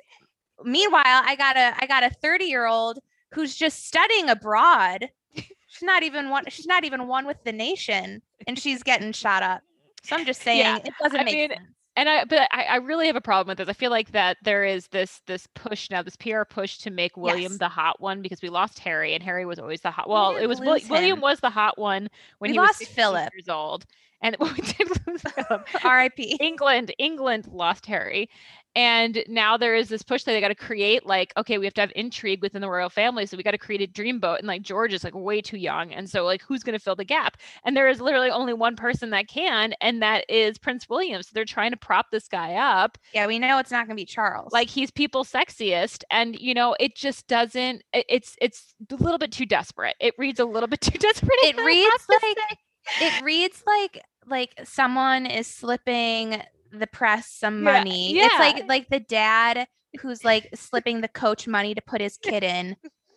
meanwhile, 0.65 1.03
I 1.05 1.35
got 1.37 1.57
a 1.57 1.75
I 1.81 1.87
got 1.87 2.05
a 2.05 2.11
30 2.11 2.45
year 2.45 2.67
old 2.67 2.99
who's 3.33 3.55
just 3.57 3.87
studying 3.87 4.29
abroad. 4.29 5.09
She's 5.35 5.83
not 5.83 6.03
even 6.03 6.29
one. 6.31 6.45
She's 6.49 6.67
not 6.67 6.85
even 6.85 7.07
one 7.09 7.27
with 7.27 7.43
the 7.45 7.53
nation, 7.53 8.21
and 8.47 8.59
she's 8.59 8.83
getting 8.83 9.13
shot 9.13 9.43
up. 9.43 9.63
So 10.05 10.17
I'm 10.17 10.27
just 10.27 10.43
saying 10.43 10.59
Yeah, 10.59 10.77
it 10.85 10.93
doesn't 11.03 11.19
I 11.21 11.25
make 11.25 11.35
mean, 11.35 11.49
sense. 11.51 11.61
and 11.97 12.09
i 12.09 12.25
but 12.25 12.49
I, 12.53 12.65
I 12.65 12.77
really 12.77 13.07
have 13.07 13.17
a 13.17 13.21
problem 13.21 13.49
with 13.53 13.59
this 13.59 13.69
i 13.69 13.73
feel 13.73 13.91
like 13.91 14.11
that 14.13 14.37
there 14.43 14.65
is 14.65 14.89
this 14.89 15.21
this 15.27 15.47
push 15.55 15.91
now 15.91 16.03
this 16.03 16.17
pr 16.17 16.43
push 16.49 16.79
to 16.79 16.91
make 16.91 17.17
william 17.17 17.53
Yes. 17.53 17.59
the 17.59 17.69
hot 17.69 18.01
one 18.01 18.21
because 18.23 18.43
we 18.43 18.49
lost 18.49 18.79
harry 18.81 19.15
and 19.15 19.23
harry 19.23 19.45
was 19.47 19.59
always 19.61 19.81
the 19.83 19.91
hot 19.93 20.09
well 20.09 20.37
it 20.37 20.47
was 20.47 20.59
william 20.61 21.19
him. 21.19 21.21
was 21.21 21.39
the 21.41 21.51
hot 21.51 21.79
one 21.79 22.09
when 22.39 22.51
We 22.51 22.55
he 22.55 22.59
was 22.59 22.67
lost 22.69 22.79
16 22.79 22.95
Philip. 22.97 23.31
years 23.35 23.49
old 23.49 23.85
and 24.23 24.37
we 24.41 24.53
did 24.55 24.89
lose 25.07 25.23
philip 25.23 25.67
R.I.P. 25.85 26.39
England, 26.41 26.93
England 26.99 27.49
lost 27.49 27.87
Harry. 27.87 28.29
And 28.75 29.23
now 29.29 29.59
there 29.59 29.75
is 29.75 29.91
this 29.91 30.03
push 30.03 30.25
that 30.25 30.33
they 30.33 30.41
got 30.41 30.49
to 30.49 30.55
create 30.55 31.05
like, 31.05 31.33
okay, 31.37 31.59
we 31.59 31.67
have 31.67 31.75
to 31.75 31.83
have 31.83 31.93
intrigue 31.95 32.41
within 32.41 32.63
the 32.63 32.71
royal 32.71 32.89
family. 32.89 33.27
So 33.27 33.37
we 33.37 33.43
got 33.43 33.51
to 33.51 33.59
create 33.59 33.83
a 33.83 33.87
dreamboat. 33.87 34.39
And 34.39 34.47
like 34.47 34.63
George 34.63 34.95
is 34.95 35.05
like 35.05 35.15
way 35.15 35.43
too 35.43 35.59
young. 35.59 35.93
And 35.93 36.09
so 36.09 36.25
like 36.25 36.41
who's 36.43 36.63
gonna 36.63 36.79
fill 36.79 36.97
the 36.97 37.05
gap? 37.05 37.37
And 37.65 37.77
there 37.77 37.89
is 37.89 38.01
literally 38.01 38.31
only 38.31 38.55
one 38.55 38.77
person 38.77 39.11
that 39.11 39.29
can, 39.29 39.75
and 39.83 40.01
that 40.01 40.25
is 40.29 40.57
Prince 40.57 40.89
William. 40.89 41.23
So 41.23 41.31
they're 41.35 41.45
trying 41.45 41.73
to 41.73 41.77
prop 41.77 42.07
this 42.11 42.29
guy 42.29 42.55
up. 42.55 42.97
Yeah, 43.13 43.27
we 43.27 43.39
know 43.39 43.59
it's 43.59 43.71
not 43.71 43.87
gonna 43.87 43.97
be 43.97 44.07
Charles. 44.07 44.53
Like 44.53 44.71
he's 44.71 44.91
people's 44.91 45.31
sexiest. 45.31 46.03
And 46.11 46.39
you 46.39 46.55
know, 46.55 46.75
it 46.81 46.97
just 46.97 47.27
doesn't 47.27 47.83
it's 47.93 48.37
it's 48.41 48.75
a 48.91 48.95
little 48.95 49.19
bit 49.19 49.33
too 49.33 49.47
desperate. 49.47 49.97
It 50.01 50.15
reads 50.17 50.41
a 50.41 50.47
little 50.47 50.69
bit 50.69 50.81
too 50.81 50.99
desperate. 50.99 51.31
it 51.43 51.59
reads 51.59 52.07
like 52.09 52.59
it 53.01 53.23
reads 53.23 53.63
like 53.67 54.03
like 54.27 54.53
someone 54.65 55.27
is 55.27 55.47
slipping 55.47 56.43
the 56.71 56.87
press 56.87 57.31
some 57.31 57.63
money. 57.63 58.15
Yeah, 58.15 58.29
money. 58.39 58.51
It's 58.51 58.59
like 58.59 58.69
like 58.69 58.89
the 58.89 59.01
dad 59.01 59.67
who's 60.01 60.25
like 60.25 60.49
slipping 60.55 61.01
the 61.01 61.09
coach 61.09 61.47
money 61.47 61.75
to 61.75 61.83
put 61.83 62.01
his 62.01 62.17
kid 62.17 62.43
in 62.43 62.77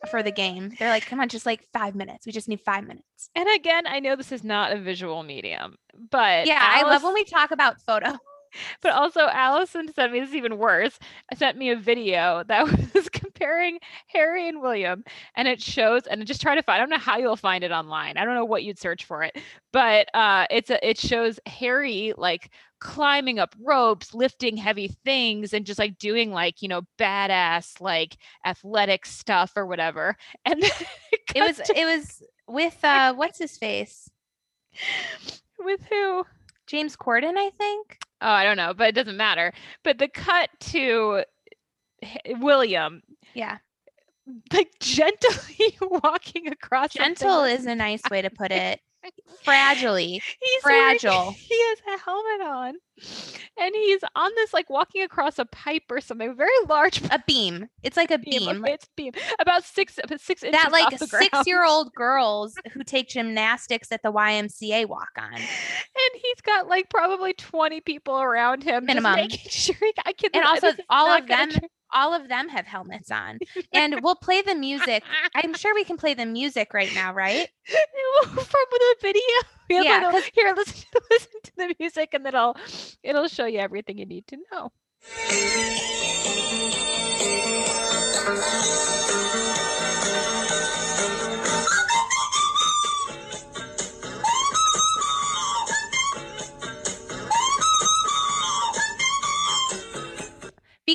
for 0.09 0.21
the 0.21 0.31
game. 0.31 0.71
They're 0.77 0.89
like, 0.89 1.05
come 1.05 1.19
on, 1.19 1.29
just 1.29 1.45
like 1.45 1.63
five 1.73 1.95
minutes. 1.95 2.25
We 2.25 2.31
just 2.31 2.49
need 2.49 2.61
five 2.61 2.85
minutes. 2.85 3.29
And 3.33 3.47
again, 3.55 3.87
I 3.87 3.99
know 3.99 4.15
this 4.15 4.31
is 4.31 4.43
not 4.43 4.71
a 4.71 4.79
visual 4.79 5.23
medium, 5.23 5.75
but 6.11 6.47
Yeah, 6.47 6.59
I 6.61 6.83
love 6.83 7.03
when 7.03 7.13
we 7.13 7.23
talk 7.23 7.51
about 7.51 7.81
photo. 7.81 8.17
But 8.81 8.93
also, 8.93 9.21
Allison 9.21 9.91
sent 9.93 10.11
me 10.13 10.19
this 10.19 10.33
even 10.33 10.57
worse. 10.57 10.97
Sent 11.35 11.57
me 11.57 11.69
a 11.71 11.75
video 11.75 12.43
that 12.47 12.65
was 12.93 13.09
comparing 13.09 13.79
Harry 14.07 14.47
and 14.47 14.61
William, 14.61 15.03
and 15.35 15.47
it 15.47 15.61
shows. 15.61 16.03
And 16.07 16.25
just 16.25 16.41
try 16.41 16.55
to 16.55 16.61
find. 16.61 16.75
I 16.75 16.79
don't 16.79 16.89
know 16.89 16.97
how 16.97 17.17
you'll 17.17 17.35
find 17.35 17.63
it 17.63 17.71
online. 17.71 18.17
I 18.17 18.25
don't 18.25 18.35
know 18.35 18.45
what 18.45 18.63
you'd 18.63 18.79
search 18.79 19.05
for 19.05 19.23
it, 19.23 19.37
but 19.73 20.07
uh, 20.13 20.45
it's 20.49 20.69
a. 20.69 20.87
It 20.87 20.97
shows 20.97 21.39
Harry 21.45 22.13
like 22.17 22.51
climbing 22.79 23.39
up 23.39 23.55
ropes, 23.61 24.13
lifting 24.13 24.57
heavy 24.57 24.89
things, 25.05 25.53
and 25.53 25.65
just 25.65 25.79
like 25.79 25.97
doing 25.97 26.31
like 26.31 26.61
you 26.61 26.67
know 26.67 26.81
badass 26.99 27.81
like 27.81 28.17
athletic 28.45 29.05
stuff 29.05 29.53
or 29.55 29.65
whatever. 29.65 30.15
And 30.45 30.61
then 30.61 30.71
It 31.33 31.41
was 31.41 31.57
to- 31.57 31.79
it 31.79 31.85
was 31.85 32.23
with 32.47 32.77
uh 32.83 33.13
what's 33.15 33.39
his 33.39 33.57
face? 33.57 34.09
with 35.59 35.81
who? 35.89 36.25
James 36.67 36.95
Corden, 36.95 37.33
I 37.37 37.49
think. 37.51 37.99
Oh, 38.25 38.29
I 38.31 38.43
don't 38.43 38.57
know, 38.57 38.73
but 38.73 38.87
it 38.87 38.95
doesn't 38.95 39.17
matter. 39.17 39.53
But 39.83 39.99
the 39.99 40.07
cut 40.07 40.49
to 40.71 41.23
William, 42.39 43.03
Yeah. 43.35 43.57
like 44.51 44.71
gently 44.79 45.77
walking 45.81 46.47
across. 46.47 46.93
Gentle 46.93 47.43
is 47.43 47.67
a 47.67 47.75
nice 47.75 48.01
way 48.09 48.23
to 48.23 48.31
put 48.31 48.51
it. 48.51 48.81
Fragilely. 49.45 50.21
He's 50.41 50.63
wearing- 50.63 50.99
fragile. 50.99 51.31
he 51.37 51.59
has 51.69 51.77
a 51.95 51.97
helmet 52.03 52.41
on, 52.47 52.73
and 53.59 53.75
he's 53.75 53.99
on 54.15 54.31
this 54.35 54.53
like 54.53 54.69
walking 54.69 55.01
across 55.03 55.37
a 55.39 55.45
pipe 55.45 55.83
or 55.89 55.99
something. 56.01 56.35
Very 56.35 56.49
large 56.69 57.01
A 57.11 57.21
beam. 57.27 57.67
It's 57.83 57.97
like 57.97 58.11
a 58.11 58.17
beam. 58.17 58.45
beam. 58.45 58.65
It's 58.65 58.87
beam 58.95 59.11
about 59.39 59.63
six 59.63 59.95
six 60.17 60.43
inches 60.43 60.51
that 60.51 60.71
like 60.71 60.85
off 60.93 60.99
the 60.99 61.07
ground. 61.07 61.29
six 61.33 61.47
year 61.47 61.65
old 61.65 61.93
girls 61.93 62.55
who 62.73 62.83
take 62.83 63.09
gymnastics 63.09 63.91
at 63.91 64.01
the 64.03 64.11
YMCA 64.11 64.87
walk 64.87 65.09
on. 65.17 65.33
and 65.33 65.41
he's 66.21 66.41
got 66.43 66.67
like 66.67 66.89
probably 66.89 67.33
20 67.33 67.81
people 67.81 68.19
around 68.21 68.63
him 68.63 68.85
Minimum. 68.85 69.15
making 69.15 69.49
sure 69.49 69.75
he, 69.79 69.93
I 70.05 70.13
can 70.13 70.29
And 70.33 70.45
also 70.45 70.71
all 70.89 71.09
of 71.09 71.27
them 71.27 71.49
all 71.95 72.13
of 72.13 72.27
them 72.27 72.49
have 72.49 72.65
helmets 72.67 73.09
on. 73.09 73.39
And 73.73 74.01
we'll 74.03 74.15
play 74.15 74.41
the 74.43 74.53
music. 74.53 75.03
I'm 75.33 75.53
sure 75.55 75.73
we 75.73 75.83
can 75.85 75.97
play 75.97 76.13
the 76.13 76.25
music 76.25 76.73
right 76.73 76.93
now, 76.93 77.13
right? 77.13 77.47
from 78.23 78.45
the 78.71 78.95
video. 79.01 79.21
Yeah, 79.67 80.05
little- 80.05 80.21
here, 80.35 80.53
listen, 80.55 80.85
listen 81.09 81.31
to 81.43 81.51
the 81.57 81.75
music, 81.79 82.09
and 82.13 82.23
then 82.23 82.35
it'll 82.35 82.55
it'll 83.01 83.27
show 83.27 83.47
you 83.47 83.57
everything 83.57 83.97
you 83.97 84.05
need 84.05 84.27
to 84.27 84.37
know. 84.51 84.71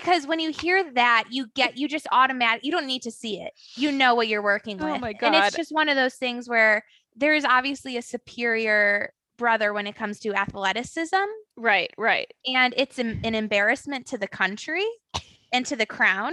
Because 0.00 0.26
when 0.26 0.40
you 0.40 0.50
hear 0.50 0.92
that, 0.92 1.24
you 1.30 1.46
get 1.54 1.76
you 1.76 1.88
just 1.88 2.06
automatic 2.10 2.64
you 2.64 2.72
don't 2.72 2.86
need 2.86 3.02
to 3.02 3.10
see 3.10 3.40
it. 3.40 3.52
You 3.74 3.92
know 3.92 4.14
what 4.14 4.28
you're 4.28 4.42
working 4.42 4.78
with. 4.78 4.86
Oh 4.86 4.92
with. 4.92 5.00
my 5.00 5.12
god! 5.12 5.34
And 5.34 5.44
it's 5.44 5.56
just 5.56 5.72
one 5.72 5.88
of 5.88 5.96
those 5.96 6.14
things 6.14 6.48
where 6.48 6.84
there 7.16 7.34
is 7.34 7.44
obviously 7.44 7.96
a 7.96 8.02
superior 8.02 9.12
brother 9.36 9.72
when 9.72 9.86
it 9.86 9.96
comes 9.96 10.20
to 10.20 10.34
athleticism. 10.34 11.16
Right, 11.56 11.90
right. 11.96 12.30
And 12.46 12.74
it's 12.76 12.98
an, 12.98 13.20
an 13.24 13.34
embarrassment 13.34 14.06
to 14.08 14.18
the 14.18 14.28
country 14.28 14.84
and 15.52 15.66
to 15.66 15.76
the 15.76 15.86
crown. 15.86 16.32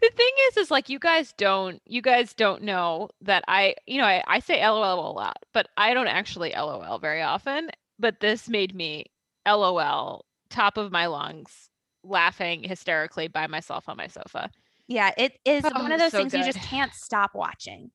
The 0.00 0.10
thing 0.14 0.30
is, 0.48 0.56
is 0.56 0.70
like 0.70 0.88
you 0.88 0.98
guys 0.98 1.34
don't 1.36 1.82
you 1.86 2.00
guys 2.00 2.34
don't 2.34 2.62
know 2.62 3.10
that 3.22 3.44
I 3.48 3.74
you 3.86 3.98
know 3.98 4.06
I, 4.06 4.22
I 4.26 4.40
say 4.40 4.66
LOL 4.66 5.10
a 5.10 5.12
lot, 5.12 5.38
but 5.52 5.68
I 5.76 5.92
don't 5.92 6.06
actually 6.06 6.52
LOL 6.56 6.98
very 6.98 7.22
often. 7.22 7.70
But 7.98 8.20
this 8.20 8.48
made 8.48 8.74
me 8.74 9.06
LOL 9.46 10.24
top 10.50 10.76
of 10.76 10.92
my 10.92 11.06
lungs, 11.06 11.70
laughing 12.06 12.62
hysterically 12.62 13.28
by 13.28 13.46
myself 13.46 13.88
on 13.88 13.96
my 13.96 14.06
sofa. 14.06 14.50
Yeah, 14.88 15.12
it 15.16 15.38
is 15.44 15.64
Oh, 15.64 15.82
one 15.82 15.92
of 15.92 15.98
those 15.98 16.12
so 16.12 16.18
things 16.18 16.32
you 16.32 16.44
just 16.44 16.60
can't 16.60 16.94
stop 16.94 17.34
watching. 17.34 17.90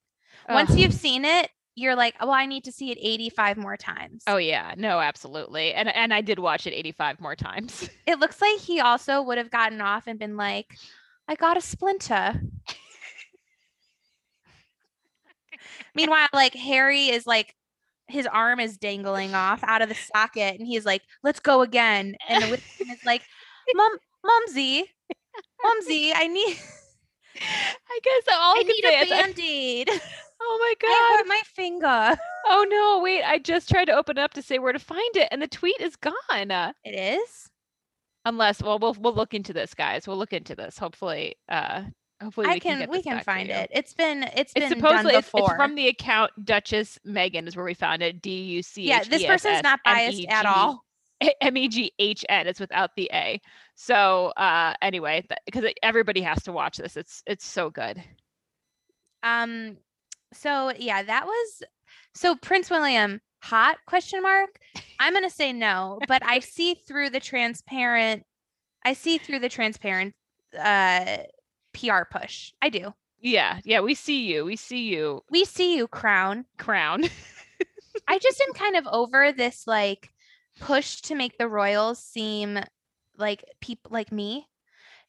Once 0.50 0.75
you've 0.75 0.94
seen 0.94 1.24
it, 1.24 1.50
you're 1.75 1.96
like, 1.96 2.15
oh, 2.20 2.30
I 2.30 2.46
need 2.46 2.65
to 2.65 2.72
see 2.72 2.91
it 2.91 2.98
85 3.01 3.58
more 3.58 3.77
times. 3.77 4.24
Oh 4.27 4.38
yeah, 4.38 4.74
no, 4.77 5.00
absolutely. 5.00 5.74
And 5.74 5.94
and 5.96 6.13
I 6.13 6.22
did 6.22 6.39
watch 6.39 6.68
it 6.68 6.74
85 6.74 7.22
more 7.22 7.36
times. 7.36 7.89
It 8.08 8.20
looks 8.20 8.41
like 8.41 8.60
he 8.60 8.82
also 8.82 9.22
would 9.22 9.38
have 9.38 9.50
gotten 9.50 9.80
off 9.80 10.08
and 10.08 10.20
been 10.20 10.36
like, 10.36 10.68
I 11.27 11.36
got 11.36 11.56
a 11.56 11.62
splinter. 11.62 12.41
Meanwhile, 15.96 16.27
like 16.34 16.53
Harry 16.56 17.08
is 17.08 17.25
like, 17.25 17.56
his 18.08 18.27
arm 18.27 18.60
is 18.60 18.77
dangling 18.77 19.34
off 19.34 19.63
out 19.63 19.82
of 19.82 19.88
the 19.88 19.96
socket, 19.96 20.60
and 20.60 20.68
he's 20.68 20.86
like, 20.86 21.01
"Let's 21.24 21.39
go 21.39 21.62
again." 21.62 22.15
And 22.27 22.44
the 22.44 22.53
is 22.80 23.06
like, 23.06 23.22
"Mom, 23.75 23.98
Mumsy, 24.24 24.86
Mumsy, 25.63 26.13
I 26.13 26.27
need, 26.27 26.58
I 27.36 28.00
guess 28.03 28.24
all 28.34 28.58
I, 28.58 28.60
I 28.60 28.63
need 28.63 28.86
a 28.86 29.03
is 29.03 29.10
band 29.10 29.39
aid. 29.39 29.89
oh 30.41 30.58
my 30.60 30.74
god! 30.80 30.89
I 30.89 31.18
hurt 31.18 31.27
my 31.27 31.41
finger." 31.46 32.18
Oh 32.48 32.65
no, 32.70 33.01
wait, 33.03 33.24
I 33.24 33.38
just 33.38 33.70
tried 33.70 33.86
to 33.86 33.94
open 33.94 34.18
it 34.18 34.22
up 34.22 34.34
to 34.34 34.41
say 34.41 34.60
where 34.60 34.74
to 34.74 34.80
find 34.80 35.15
it 35.15 35.27
and 35.32 35.41
the 35.41 35.48
tweet 35.48 35.80
is 35.80 35.96
gone. 35.96 36.13
It 36.32 36.74
is. 36.86 37.50
Unless 38.25 38.62
well 38.62 38.77
we'll 38.80 38.96
we'll 39.00 39.15
look 39.15 39.34
into 39.34 39.53
this 39.53 39.74
guys. 39.74 40.08
We'll 40.08 40.18
look 40.18 40.34
into 40.34 40.56
this. 40.56 40.77
Hopefully 40.77 41.36
uh 41.50 41.84
hopefully 42.22 42.48
I 42.48 42.53
we 42.53 42.60
can, 42.60 42.72
can, 42.72 42.80
get 42.82 42.89
we 42.89 43.01
can 43.01 43.24
find 43.24 43.50
it. 43.50 43.70
It's 43.74 43.94
been 43.94 44.24
it's 44.36 44.53
It's 44.56 44.70
been 44.70 44.80
done 44.80 44.80
supposedly 44.80 45.15
it's, 45.15 45.30
it's 45.34 45.53
from 45.53 45.75
the 45.75 45.88
account 45.88 46.32
Duchess 46.44 47.00
Megan 47.03 47.48
is 47.48 47.56
where 47.56 47.65
we 47.65 47.74
found 47.74 48.01
it. 48.03 48.22
D 48.22 48.44
U 48.44 48.63
C. 48.63 48.84
yeah, 48.84 49.03
this 49.03 49.25
person's 49.25 49.63
not 49.63 49.80
biased 49.84 50.25
at 50.27 50.46
all. 50.46 50.84
M 51.42 51.58
E 51.58 51.68
G 51.68 51.94
H 52.00 52.25
N. 52.30 52.48
It's 52.48 52.60
without 52.60 52.92
the 52.96 53.10
A. 53.13 53.42
So 53.75 54.28
uh 54.38 54.74
anyway, 54.82 55.25
because 55.46 55.66
everybody 55.84 56.22
has 56.22 56.44
to 56.44 56.51
watch 56.51 56.78
this. 56.78 56.98
It's 56.98 57.24
it's 57.25 57.46
so 57.46 57.70
good. 57.70 58.04
Um, 59.24 59.78
so 60.34 60.72
yeah, 60.78 61.04
that 61.04 61.25
was 61.25 61.63
so 62.13 62.36
Prince 62.36 62.70
William 62.70 63.22
hot 63.42 63.78
question 63.86 64.22
mark. 64.22 64.60
I'm 65.00 65.13
gonna 65.13 65.30
say 65.30 65.54
no, 65.54 66.00
but 66.08 66.24
I 66.25 66.40
see 66.40 66.75
through 66.75 67.12
the 67.12 67.20
transparent. 67.20 68.24
I 68.84 68.94
see 68.94 69.18
through 69.18 69.40
the 69.40 69.50
transparent 69.50 70.13
uh 70.58 71.18
PR 71.74 72.04
push. 72.10 72.51
I 72.62 72.70
do. 72.70 72.94
Yeah, 73.20 73.60
yeah, 73.63 73.82
we 73.82 73.94
see 73.94 74.24
you. 74.24 74.46
We 74.46 74.56
see 74.56 74.88
you, 74.88 75.22
We 75.30 75.46
see 75.46 75.78
you, 75.78 75.88
Crown. 75.88 76.46
Crown. 76.58 77.04
I 78.08 78.18
just 78.18 78.42
am 78.42 78.54
kind 78.54 78.75
of 78.75 78.88
over 78.88 79.32
this 79.32 79.68
like 79.68 80.10
push 80.62 81.01
to 81.01 81.15
make 81.15 81.38
the 81.38 81.48
royals 81.48 82.00
seem 82.00 82.60
like 83.18 83.44
people 83.60 83.91
like 83.91 84.12
me. 84.12 84.48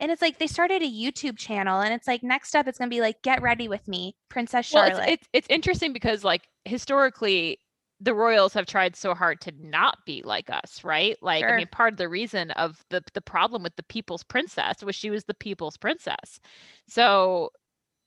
And 0.00 0.10
it's 0.10 0.22
like 0.22 0.38
they 0.38 0.48
started 0.48 0.82
a 0.82 0.90
YouTube 0.90 1.38
channel 1.38 1.80
and 1.80 1.94
it's 1.94 2.08
like 2.08 2.24
next 2.24 2.56
up 2.56 2.66
it's 2.66 2.78
going 2.78 2.90
to 2.90 2.94
be 2.94 3.00
like 3.00 3.22
get 3.22 3.40
ready 3.40 3.68
with 3.68 3.86
me, 3.86 4.16
Princess 4.28 4.72
well, 4.72 4.88
Charlotte. 4.88 5.08
it's, 5.08 5.22
it's 5.22 5.28
it's 5.32 5.46
interesting 5.48 5.92
because 5.92 6.24
like 6.24 6.42
historically 6.64 7.58
the 8.00 8.14
royals 8.14 8.52
have 8.52 8.66
tried 8.66 8.96
so 8.96 9.14
hard 9.14 9.40
to 9.42 9.52
not 9.60 9.98
be 10.04 10.22
like 10.24 10.50
us, 10.50 10.82
right? 10.82 11.16
Like 11.22 11.44
I 11.44 11.56
mean 11.56 11.68
part 11.70 11.92
of 11.92 11.98
the 11.98 12.08
reason 12.08 12.50
of 12.52 12.84
the 12.90 13.02
the 13.14 13.20
problem 13.20 13.62
with 13.62 13.76
the 13.76 13.84
people's 13.84 14.24
princess 14.24 14.82
was 14.82 14.96
she 14.96 15.10
was 15.10 15.24
the 15.24 15.34
people's 15.34 15.76
princess. 15.76 16.40
So 16.88 17.50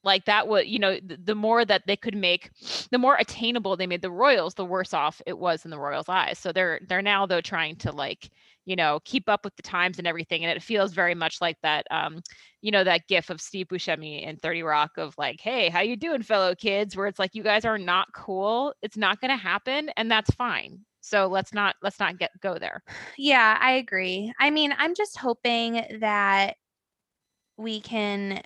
like 0.06 0.24
that 0.24 0.48
would 0.48 0.66
you 0.66 0.78
know 0.78 0.98
the, 1.04 1.18
the 1.22 1.34
more 1.34 1.64
that 1.64 1.82
they 1.86 1.96
could 1.96 2.16
make 2.16 2.50
the 2.90 2.98
more 2.98 3.16
attainable 3.16 3.76
they 3.76 3.86
made 3.86 4.00
the 4.02 4.10
royals 4.10 4.54
the 4.54 4.64
worse 4.64 4.94
off 4.94 5.20
it 5.26 5.38
was 5.38 5.64
in 5.64 5.70
the 5.70 5.78
royals 5.78 6.08
eyes 6.08 6.38
so 6.38 6.52
they're 6.52 6.80
they're 6.88 7.02
now 7.02 7.26
though 7.26 7.42
trying 7.42 7.76
to 7.76 7.92
like 7.92 8.30
you 8.64 8.76
know 8.76 9.00
keep 9.04 9.28
up 9.28 9.44
with 9.44 9.54
the 9.56 9.62
times 9.62 9.98
and 9.98 10.06
everything 10.06 10.44
and 10.44 10.56
it 10.56 10.62
feels 10.62 10.92
very 10.92 11.14
much 11.14 11.40
like 11.40 11.58
that 11.62 11.86
um 11.90 12.22
you 12.62 12.70
know 12.70 12.84
that 12.84 13.06
gif 13.08 13.28
of 13.30 13.40
steve 13.40 13.66
buscemi 13.68 14.22
in 14.22 14.36
30 14.36 14.62
rock 14.62 14.92
of 14.96 15.14
like 15.18 15.40
hey 15.40 15.68
how 15.68 15.80
you 15.80 15.96
doing 15.96 16.22
fellow 16.22 16.54
kids 16.54 16.96
where 16.96 17.06
it's 17.06 17.18
like 17.18 17.34
you 17.34 17.42
guys 17.42 17.64
are 17.64 17.78
not 17.78 18.12
cool 18.14 18.72
it's 18.82 18.96
not 18.96 19.20
going 19.20 19.30
to 19.30 19.36
happen 19.36 19.90
and 19.96 20.10
that's 20.10 20.32
fine 20.34 20.80
So 21.00 21.28
let's 21.28 21.54
not 21.54 21.76
let's 21.82 22.00
not 22.00 22.18
get 22.18 22.32
go 22.40 22.58
there. 22.58 22.82
Yeah, 23.16 23.56
I 23.60 23.72
agree. 23.72 24.32
I 24.40 24.50
mean, 24.50 24.74
I'm 24.76 24.94
just 24.94 25.18
hoping 25.18 25.84
that 26.00 26.56
we 27.56 27.80
can 27.80 28.42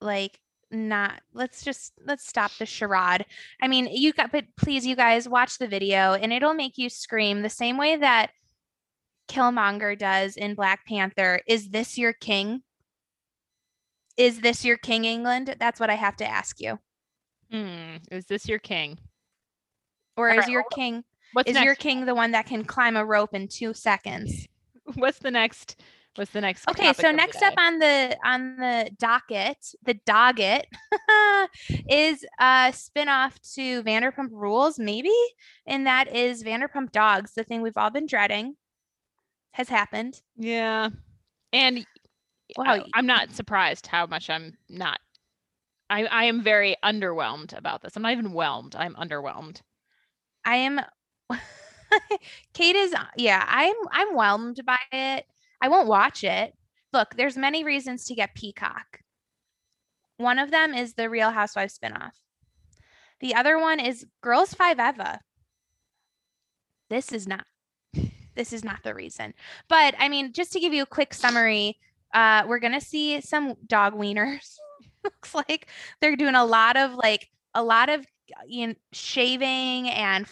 like 0.00 0.38
not 0.74 1.20
let's 1.32 1.64
just 1.64 1.92
let's 2.04 2.26
stop 2.26 2.50
the 2.58 2.66
charade. 2.66 3.24
I 3.62 3.68
mean, 3.68 3.88
you 3.90 4.12
got 4.12 4.32
but 4.32 4.44
please 4.56 4.86
you 4.86 4.96
guys 4.96 5.28
watch 5.28 5.58
the 5.58 5.68
video 5.68 6.14
and 6.14 6.32
it'll 6.32 6.54
make 6.54 6.76
you 6.76 6.88
scream 6.88 7.42
the 7.42 7.48
same 7.48 7.78
way 7.78 7.96
that 7.96 8.30
Killmonger 9.28 9.98
does 9.98 10.36
in 10.36 10.54
Black 10.54 10.84
Panther. 10.86 11.40
Is 11.46 11.70
this 11.70 11.96
your 11.96 12.12
king? 12.12 12.62
Is 14.16 14.40
this 14.40 14.64
your 14.64 14.76
king, 14.76 15.04
England? 15.04 15.56
That's 15.58 15.80
what 15.80 15.90
I 15.90 15.94
have 15.94 16.16
to 16.16 16.26
ask 16.26 16.60
you. 16.60 16.78
Hmm. 17.50 17.96
Is 18.10 18.26
this 18.26 18.48
your 18.48 18.58
king? 18.58 18.98
Or 20.16 20.30
All 20.30 20.38
is 20.38 20.44
right, 20.44 20.50
your 20.50 20.64
king 20.72 21.04
What's 21.32 21.48
is 21.48 21.54
next? 21.54 21.64
your 21.64 21.74
king 21.74 22.06
the 22.06 22.14
one 22.14 22.30
that 22.30 22.46
can 22.46 22.64
climb 22.64 22.96
a 22.96 23.04
rope 23.04 23.34
in 23.34 23.48
two 23.48 23.74
seconds? 23.74 24.46
What's 24.94 25.18
the 25.18 25.30
next? 25.30 25.80
What's 26.16 26.30
the 26.30 26.40
next? 26.40 26.68
Okay, 26.68 26.92
so 26.92 27.10
next 27.10 27.42
up 27.42 27.54
on 27.58 27.78
the 27.78 28.16
on 28.24 28.56
the 28.56 28.90
docket, 28.98 29.58
the 29.84 29.94
docket 30.06 30.66
is 31.88 32.24
a 32.40 32.72
spin-off 32.72 33.40
to 33.54 33.82
Vanderpump 33.82 34.28
Rules, 34.30 34.78
maybe, 34.78 35.14
and 35.66 35.86
that 35.86 36.14
is 36.14 36.44
Vanderpump 36.44 36.92
Dogs, 36.92 37.34
the 37.34 37.42
thing 37.42 37.62
we've 37.62 37.76
all 37.76 37.90
been 37.90 38.06
dreading 38.06 38.54
has 39.52 39.68
happened. 39.68 40.20
Yeah. 40.36 40.90
And 41.52 41.86
Wow, 42.56 42.64
I, 42.66 42.84
I'm 42.94 43.06
not 43.06 43.32
surprised 43.32 43.86
how 43.86 44.06
much 44.06 44.30
I'm 44.30 44.56
not. 44.68 45.00
I, 45.90 46.04
I 46.04 46.24
am 46.24 46.42
very 46.42 46.76
underwhelmed 46.84 47.56
about 47.56 47.82
this. 47.82 47.96
I'm 47.96 48.02
not 48.02 48.12
even 48.12 48.32
whelmed. 48.32 48.74
I'm 48.76 48.94
underwhelmed. 48.94 49.60
I 50.44 50.56
am 50.56 50.80
Kate 52.54 52.76
is 52.76 52.94
yeah, 53.16 53.44
I'm 53.46 53.74
I'm 53.90 54.14
whelmed 54.14 54.60
by 54.64 54.78
it. 54.92 55.26
I 55.60 55.68
won't 55.68 55.88
watch 55.88 56.24
it. 56.24 56.54
Look, 56.92 57.16
there's 57.16 57.36
many 57.36 57.64
reasons 57.64 58.04
to 58.06 58.14
get 58.14 58.34
Peacock. 58.34 59.00
One 60.16 60.38
of 60.38 60.50
them 60.50 60.74
is 60.74 60.94
the 60.94 61.10
Real 61.10 61.30
Housewives 61.30 61.78
spinoff. 61.78 62.12
The 63.20 63.34
other 63.34 63.58
one 63.58 63.80
is 63.80 64.06
Girls 64.22 64.54
Five 64.54 64.78
Eva. 64.78 65.20
This 66.90 67.12
is 67.12 67.26
not 67.26 67.44
this 68.36 68.52
is 68.52 68.64
not 68.64 68.82
the 68.84 68.94
reason. 68.94 69.34
But 69.68 69.94
I 69.98 70.08
mean, 70.08 70.32
just 70.32 70.52
to 70.52 70.60
give 70.60 70.72
you 70.72 70.82
a 70.82 70.86
quick 70.86 71.14
summary, 71.14 71.78
uh, 72.12 72.44
we're 72.46 72.58
gonna 72.60 72.80
see 72.80 73.20
some 73.20 73.54
dog 73.66 73.94
wieners. 73.94 74.54
Looks 75.04 75.34
like 75.34 75.68
they're 76.00 76.16
doing 76.16 76.34
a 76.34 76.44
lot 76.44 76.76
of 76.76 76.94
like 76.94 77.28
a 77.54 77.62
lot 77.62 77.88
of 77.88 78.06
you 78.46 78.68
know, 78.68 78.74
shaving 78.92 79.88
and 79.90 80.26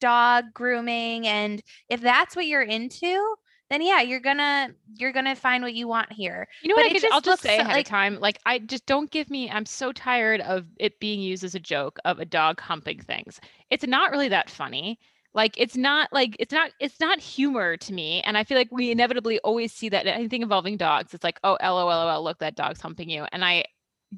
dog 0.00 0.46
grooming 0.52 1.26
and 1.26 1.62
if 1.88 2.00
that's 2.00 2.36
what 2.36 2.46
you're 2.46 2.62
into 2.62 3.36
then 3.70 3.80
yeah 3.82 4.00
you're 4.00 4.20
gonna 4.20 4.68
you're 4.94 5.12
gonna 5.12 5.34
find 5.34 5.62
what 5.64 5.74
you 5.74 5.88
want 5.88 6.12
here 6.12 6.46
You 6.62 6.68
know 6.68 6.74
But 6.76 6.84
what? 6.84 6.90
I 6.96 6.98
could, 7.00 7.12
I'll 7.12 7.20
just 7.20 7.24
just 7.24 7.42
say 7.42 7.58
ahead 7.58 7.72
like- 7.72 7.86
of 7.86 7.90
time. 7.90 8.18
Like, 8.20 8.38
I 8.46 8.58
just 8.58 8.86
don't 8.86 9.10
give 9.10 9.30
me. 9.30 9.50
I'm 9.50 9.66
so 9.66 9.92
tired 9.92 10.40
of 10.42 10.66
it 10.78 11.00
being 11.00 11.20
used 11.20 11.44
as 11.44 11.54
a 11.54 11.60
joke 11.60 11.98
of 12.04 12.18
a 12.20 12.24
dog 12.24 12.60
humping 12.60 13.00
things. 13.00 13.40
It's 13.70 13.86
not 13.86 14.10
really 14.10 14.28
that 14.28 14.50
funny. 14.50 14.98
Like, 15.32 15.54
it's 15.58 15.76
not 15.76 16.12
like 16.12 16.36
it's 16.38 16.52
not 16.52 16.70
it's 16.78 17.00
not 17.00 17.18
humor 17.20 17.76
to 17.78 17.92
me. 17.92 18.20
And 18.22 18.38
I 18.38 18.44
feel 18.44 18.56
like 18.56 18.68
we 18.70 18.90
inevitably 18.92 19.38
always 19.40 19.72
see 19.72 19.88
that 19.88 20.06
anything 20.06 20.42
involving 20.42 20.76
dogs. 20.76 21.12
It's 21.14 21.24
like, 21.24 21.40
oh, 21.42 21.56
lol, 21.62 21.86
lol, 21.86 22.22
look, 22.22 22.38
that 22.38 22.54
dog's 22.54 22.80
humping 22.80 23.08
you, 23.10 23.26
and 23.32 23.44
I 23.44 23.64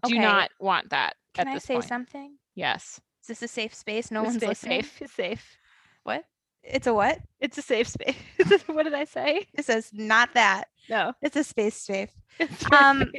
do 0.07 0.15
Okay. 0.15 0.19
not 0.19 0.51
want 0.61 0.91
that 0.91 1.15
can 1.33 1.49
i 1.49 1.55
this 1.55 1.65
say 1.65 1.75
point. 1.75 1.87
something 1.87 2.37
Yes, 2.55 3.01
is 3.23 3.29
this 3.29 3.43
a 3.43 3.49
safe 3.49 3.73
space 3.75 4.11
no 4.11 4.21
It's 4.21 4.29
one's 4.33 4.41
safe, 4.41 4.49
listening 4.49 4.83
Safe. 4.83 5.11
Safe. 5.17 5.59
what 6.03 6.25
it's 6.67 6.87
a 6.87 6.95
what 6.95 7.19
It's 7.41 7.59
a 7.59 7.63
safe 7.63 7.89
space. 7.89 8.17
what 8.67 8.83
did 8.85 8.95
I 8.95 9.05
say? 9.05 9.47
it 9.55 9.65
says 9.65 9.91
not 9.93 10.31
that 10.35 10.65
No. 10.89 11.13
it's 11.23 11.37
a 11.37 11.45
space 11.45 11.75
safe 11.77 12.11
Um. 12.73 13.11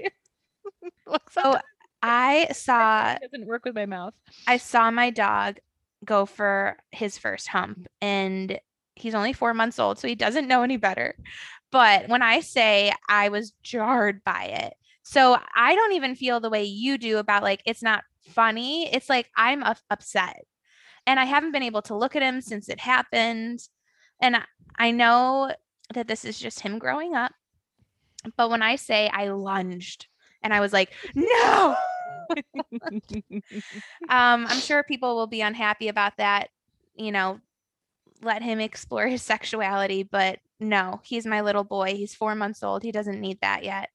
So 1.31 1.57
i 2.03 2.47
saw 2.51 3.13
it 3.13 3.21
doesn't 3.31 3.47
work 3.47 3.65
with 3.65 3.73
my 3.75 3.85
mouth. 3.87 4.13
I 4.45 4.57
saw 4.57 4.91
my 4.91 5.09
dog 5.09 5.57
go 6.05 6.25
for 6.27 6.77
his 6.91 7.17
first 7.17 7.47
hump 7.47 7.87
and 8.01 8.59
he's 8.95 9.15
only 9.15 9.33
4 9.33 9.53
months 9.55 9.79
old 9.79 9.97
so 9.97 10.07
he 10.07 10.15
doesn't 10.15 10.47
know 10.47 10.61
any 10.63 10.77
better. 10.77 11.15
But 11.71 12.07
when 12.07 12.21
I 12.21 12.41
say 12.41 12.93
I 13.09 13.29
was 13.29 13.53
jarred 13.63 14.23
by 14.23 14.45
it. 14.45 14.73
So 15.03 15.37
I 15.55 15.73
don't 15.75 15.93
even 15.93 16.15
feel 16.15 16.39
the 16.39 16.49
way 16.49 16.63
you 16.65 16.97
do 16.97 17.17
about 17.17 17.41
like 17.43 17.61
it's 17.65 17.81
not 17.81 18.03
funny. 18.29 18.93
It's 18.93 19.09
like 19.09 19.29
I'm 19.35 19.63
up- 19.63 19.79
upset. 19.89 20.43
And 21.07 21.19
I 21.19 21.25
haven't 21.25 21.53
been 21.53 21.63
able 21.63 21.81
to 21.83 21.95
look 21.95 22.15
at 22.15 22.21
him 22.21 22.41
since 22.41 22.69
it 22.69 22.79
happened. 22.79 23.61
And 24.21 24.37
I- 24.77 24.91
know 24.91 25.51
that 25.93 26.07
this 26.07 26.23
is 26.25 26.37
just 26.37 26.59
him 26.59 26.77
growing 26.77 27.15
up. 27.15 27.31
But 28.35 28.49
when 28.49 28.61
I 28.61 28.75
say 28.75 29.09
I 29.11 29.29
lunged 29.29 30.07
and 30.43 30.53
I 30.53 30.59
was 30.59 30.73
like, 30.73 30.91
"No!" 31.15 31.75
um, 34.09 34.45
I'm 34.47 34.59
sure 34.59 34.83
people 34.83 35.15
will 35.15 35.27
be 35.27 35.41
unhappy 35.41 35.87
about 35.87 36.17
that. 36.17 36.49
You 36.95 37.11
know, 37.11 37.39
let 38.21 38.41
him 38.41 38.59
explore 38.59 39.07
his 39.07 39.21
sexuality, 39.21 40.03
but 40.03 40.39
no, 40.59 41.01
he's 41.03 41.25
my 41.25 41.41
little 41.41 41.63
boy. 41.63 41.95
He's 41.95 42.15
four 42.15 42.35
months 42.35 42.63
old. 42.63 42.83
He 42.83 42.91
doesn't 42.91 43.21
need 43.21 43.39
that 43.41 43.63
yet. 43.63 43.89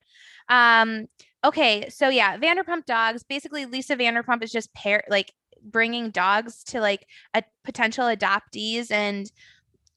Um, 0.49 1.07
okay, 1.45 1.89
so 1.89 2.09
yeah, 2.09 2.39
Vanderpump 2.39 2.87
Dogs. 2.87 3.23
Basically, 3.23 3.67
Lisa 3.67 3.97
Vanderpump 3.97 4.43
is 4.43 4.53
just 4.53 4.73
pair 4.75 5.05
like 5.09 5.33
bringing 5.65 6.11
dogs 6.11 6.65
to 6.65 6.81
like 6.81 7.07
a 7.35 7.43
potential 7.65 8.05
adoptees 8.07 8.91
and 8.91 9.31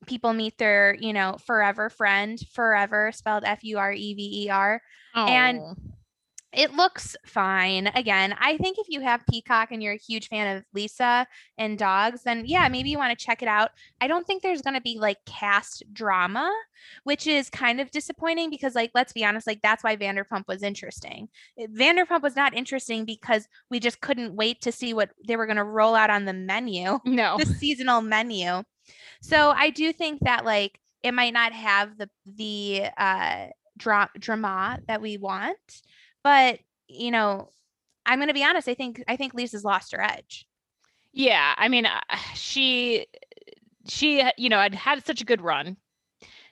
people 0.07 0.33
meet 0.33 0.57
their 0.57 0.95
you 0.99 1.13
know 1.13 1.37
forever 1.45 1.89
friend 1.89 2.39
forever 2.53 3.11
spelled 3.11 3.43
f-u-r-e-v-e-r 3.45 4.81
And 5.27 5.61
Oh. 5.61 5.75
It 6.55 6.73
looks 6.73 7.15
fine. 7.25 7.87
Again, 7.87 8.35
I 8.39 8.57
think 8.57 8.77
if 8.79 8.87
you 8.89 9.01
have 9.01 9.25
Peacock 9.29 9.69
and 9.71 9.83
you're 9.83 9.93
a 9.93 9.97
huge 9.97 10.29
fan 10.29 10.55
of 10.55 10.63
Lisa 10.73 11.27
and 11.57 11.77
dogs, 11.77 12.23
then 12.23 12.43
yeah, 12.45 12.67
maybe 12.69 12.89
you 12.89 12.97
want 12.97 13.17
to 13.17 13.25
check 13.25 13.41
it 13.41 13.47
out. 13.47 13.71
I 14.01 14.07
don't 14.07 14.25
think 14.25 14.41
there's 14.41 14.61
going 14.61 14.73
to 14.75 14.81
be 14.81 14.97
like 14.99 15.17
cast 15.25 15.83
drama, 15.93 16.51
which 17.03 17.27
is 17.27 17.49
kind 17.49 17.79
of 17.79 17.91
disappointing 17.91 18.49
because, 18.49 18.75
like, 18.75 18.91
let's 18.93 19.13
be 19.13 19.25
honest, 19.25 19.47
like, 19.47 19.61
that's 19.61 19.83
why 19.83 19.95
Vanderpump 19.95 20.47
was 20.47 20.63
interesting. 20.63 21.27
Uh, 21.61 21.67
Vanderpump 21.67 22.21
was 22.21 22.35
not 22.35 22.53
interesting 22.53 23.05
because 23.05 23.47
we 23.69 23.79
just 23.79 24.01
couldn't 24.01 24.35
wait 24.35 24.61
to 24.61 24.71
see 24.71 24.93
what 24.93 25.11
they 25.27 25.35
were 25.35 25.45
going 25.45 25.57
to 25.57 25.63
roll 25.63 25.95
out 25.95 26.09
on 26.09 26.25
the 26.25 26.33
menu 26.33 26.99
no. 27.05 27.37
the 27.37 27.45
seasonal 27.45 28.01
menu. 28.01 28.63
So 29.21 29.51
I 29.51 29.69
do 29.69 29.91
think 29.91 30.21
that 30.21 30.45
like 30.45 30.79
it 31.03 31.13
might 31.13 31.33
not 31.33 31.53
have 31.53 31.97
the 31.97 32.09
the 32.25 32.85
uh 32.97 33.47
dra- 33.77 34.09
drama 34.17 34.79
that 34.87 35.01
we 35.01 35.17
want, 35.17 35.57
but 36.25 36.57
you 36.87 37.11
know, 37.11 37.49
I'm 38.05 38.17
going 38.17 38.29
to 38.29 38.33
be 38.33 38.43
honest, 38.43 38.67
I 38.67 38.73
think 38.73 39.01
I 39.07 39.15
think 39.15 39.33
Lisa's 39.33 39.63
lost 39.63 39.93
her 39.93 40.01
edge. 40.01 40.47
Yeah, 41.13 41.53
I 41.55 41.69
mean, 41.69 41.85
uh, 41.85 42.01
she 42.33 43.05
she 43.87 44.27
you 44.37 44.49
know 44.49 44.59
had 44.59 44.73
had 44.75 45.05
such 45.05 45.21
a 45.21 45.25
good 45.25 45.39
run. 45.39 45.77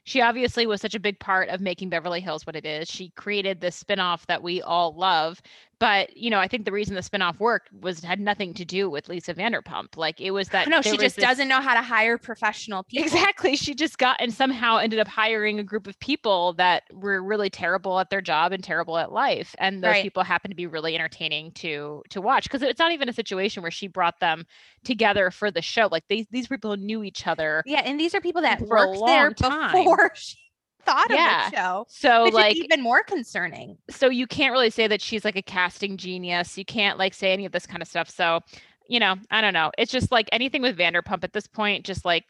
She 0.06 0.22
obviously 0.22 0.68
was 0.68 0.82
such 0.82 0.96
a 0.96 1.00
big 1.00 1.20
part 1.20 1.50
of 1.50 1.62
making 1.62 1.90
Beverly 1.90 2.20
Hills 2.22 2.46
what 2.46 2.56
it 2.56 2.66
is. 2.66 2.90
She 2.90 3.10
created 3.16 3.62
this 3.62 3.82
spinoff 3.82 4.26
that 4.26 4.44
we 4.44 4.62
all 4.62 4.94
love. 4.96 5.42
But, 5.80 6.16
you 6.16 6.30
know, 6.30 6.40
I 6.40 6.48
think 6.48 6.64
the 6.64 6.72
reason 6.72 6.96
the 6.96 7.02
spinoff 7.02 7.40
worked 7.40 7.70
was 7.74 8.02
had 8.02 8.18
nothing 8.18 8.54
to 8.54 8.64
do 8.64 8.90
with 8.90 9.10
Lisa 9.10 9.34
Vanderpump. 9.34 9.98
Like 9.98 10.22
it 10.22 10.32
was 10.32 10.48
that 10.50 10.70
No, 10.70 10.82
she 10.82 10.96
just 10.98 11.18
this- 11.18 11.26
doesn't 11.26 11.50
know 11.50 11.60
how 11.60 11.74
to 11.74 11.82
hire 11.82 12.18
professional 12.18 12.84
people. 12.90 13.04
Exactly. 13.06 13.58
She 13.58 13.74
just 13.74 13.98
got 13.98 14.16
and 14.22 14.32
somehow 14.34 14.78
ended 14.78 15.00
up 15.00 15.10
hiring 15.10 15.60
a 15.60 15.64
group 15.64 15.86
of 15.88 16.00
people 16.00 16.54
that 16.54 16.84
were 16.94 17.22
really 17.22 17.50
terrible 17.50 18.00
at 18.00 18.10
their 18.12 18.22
job 18.22 18.54
and 18.54 18.64
terrible 18.64 18.98
at 18.98 19.12
life. 19.12 19.56
And 19.58 19.84
those 19.84 19.90
Right. 19.92 20.04
people 20.04 20.24
happen 20.24 20.52
to 20.52 20.56
be 20.56 20.68
really 20.68 20.96
entertaining 20.96 21.52
to 21.54 22.02
to 22.12 22.22
watch 22.22 22.44
because 22.44 22.62
it's 22.62 22.80
not 22.80 22.94
even 22.94 23.10
a 23.10 23.14
situation 23.14 23.62
where 23.62 23.72
she 23.72 23.88
brought 23.88 24.20
them 24.22 24.46
together 24.86 25.32
for 25.32 25.52
the 25.52 25.62
show. 25.62 25.90
Like 25.92 26.04
these 26.08 26.28
these 26.32 26.48
people 26.48 26.78
knew 26.78 27.04
each 27.04 27.28
other. 27.28 27.62
Yeah, 27.66 27.82
and 27.84 28.00
these 28.00 28.16
are 28.16 28.22
people 28.22 28.44
that 28.44 28.62
worked 28.62 29.02
there 29.06 29.32
time. 29.34 29.74
before 29.74 29.93
she 30.16 30.38
thought 30.86 31.08
Yeah. 31.10 31.46
of 31.48 31.52
the 31.52 31.58
show. 31.58 31.86
So 31.90 32.24
like 32.34 32.56
even 32.56 32.82
more 32.82 33.04
concerning. 33.04 33.78
so 33.90 34.10
you 34.10 34.28
can't 34.28 34.52
really 34.52 34.70
say 34.70 34.88
that 34.88 35.02
she's 35.02 35.24
like 35.26 35.36
a 35.38 35.42
casting 35.42 35.98
genius. 35.98 36.58
You 36.58 36.66
can't 36.66 36.98
like 37.00 37.14
say 37.14 37.32
any 37.34 37.46
of 37.46 37.52
this 37.52 37.66
kind 37.66 37.82
of 37.82 37.88
stuff. 37.88 38.10
So, 38.10 38.42
you 38.90 39.00
know, 39.00 39.16
I 39.32 39.42
don't 39.42 39.54
know. 39.54 39.72
It's 39.78 39.92
just 39.92 40.12
like 40.12 40.28
anything 40.32 40.62
with 40.62 40.78
Vanderpump 40.78 41.24
at 41.24 41.34
this 41.34 41.48
point, 41.48 41.86
just 41.86 42.04
like 42.06 42.26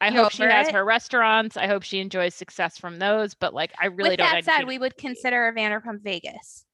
I 0.00 0.08
You 0.08 0.16
hope 0.22 0.30
she 0.32 0.42
has 0.44 0.68
it? 0.68 0.74
her 0.74 0.84
restaurants. 0.84 1.56
I 1.56 1.66
hope 1.66 1.82
she 1.82 1.98
enjoys 2.00 2.34
success 2.34 2.78
from 2.78 2.98
those. 2.98 3.34
But 3.34 3.52
like 3.52 3.72
I 3.80 3.86
really 3.86 4.10
With 4.10 4.18
don't 4.20 4.30
that 4.30 4.44
said, 4.44 4.64
we 4.66 4.78
would 4.78 4.96
consider 4.96 5.48
a 5.48 5.54
Vanderpump 5.54 6.02
Vegas. 6.02 6.64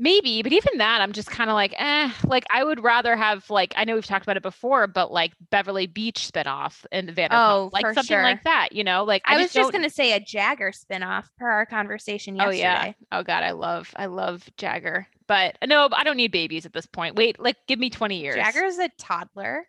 Maybe, 0.00 0.42
but 0.44 0.52
even 0.52 0.78
that, 0.78 1.00
I'm 1.00 1.12
just 1.12 1.28
kind 1.28 1.50
of 1.50 1.54
like, 1.54 1.74
eh. 1.76 2.10
Like, 2.24 2.44
I 2.50 2.62
would 2.62 2.84
rather 2.84 3.16
have 3.16 3.50
like 3.50 3.74
I 3.76 3.84
know 3.84 3.96
we've 3.96 4.06
talked 4.06 4.24
about 4.24 4.36
it 4.36 4.44
before, 4.44 4.86
but 4.86 5.10
like 5.10 5.32
Beverly 5.50 5.88
Beach 5.88 6.30
spinoff 6.32 6.86
and 6.92 7.08
Vanderpump, 7.08 7.28
Oh, 7.32 7.70
like 7.72 7.82
for 7.82 7.94
something 7.94 8.14
sure. 8.14 8.22
like 8.22 8.44
that. 8.44 8.68
You 8.72 8.84
know, 8.84 9.02
like 9.02 9.22
I, 9.24 9.36
was 9.38 9.52
just 9.52 9.72
going 9.72 9.82
to 9.82 9.90
say 9.90 10.12
a 10.12 10.20
Jagger 10.20 10.70
spinoff 10.70 11.24
per 11.36 11.50
our 11.50 11.66
conversation 11.66 12.36
yesterday. 12.36 12.58
Oh 12.58 12.60
yeah. 12.60 12.92
Oh 13.10 13.22
god, 13.24 13.42
I 13.42 13.50
love 13.50 13.92
I 13.96 14.06
love 14.06 14.48
Jagger, 14.56 15.08
but 15.26 15.58
no, 15.66 15.88
I 15.92 16.04
don't 16.04 16.16
need 16.16 16.30
babies 16.30 16.64
at 16.64 16.72
this 16.72 16.86
point. 16.86 17.16
Wait, 17.16 17.40
like 17.40 17.56
give 17.66 17.80
me 17.80 17.90
20 17.90 18.20
years. 18.20 18.36
Jagger's 18.36 18.78
a 18.78 18.90
toddler. 18.98 19.66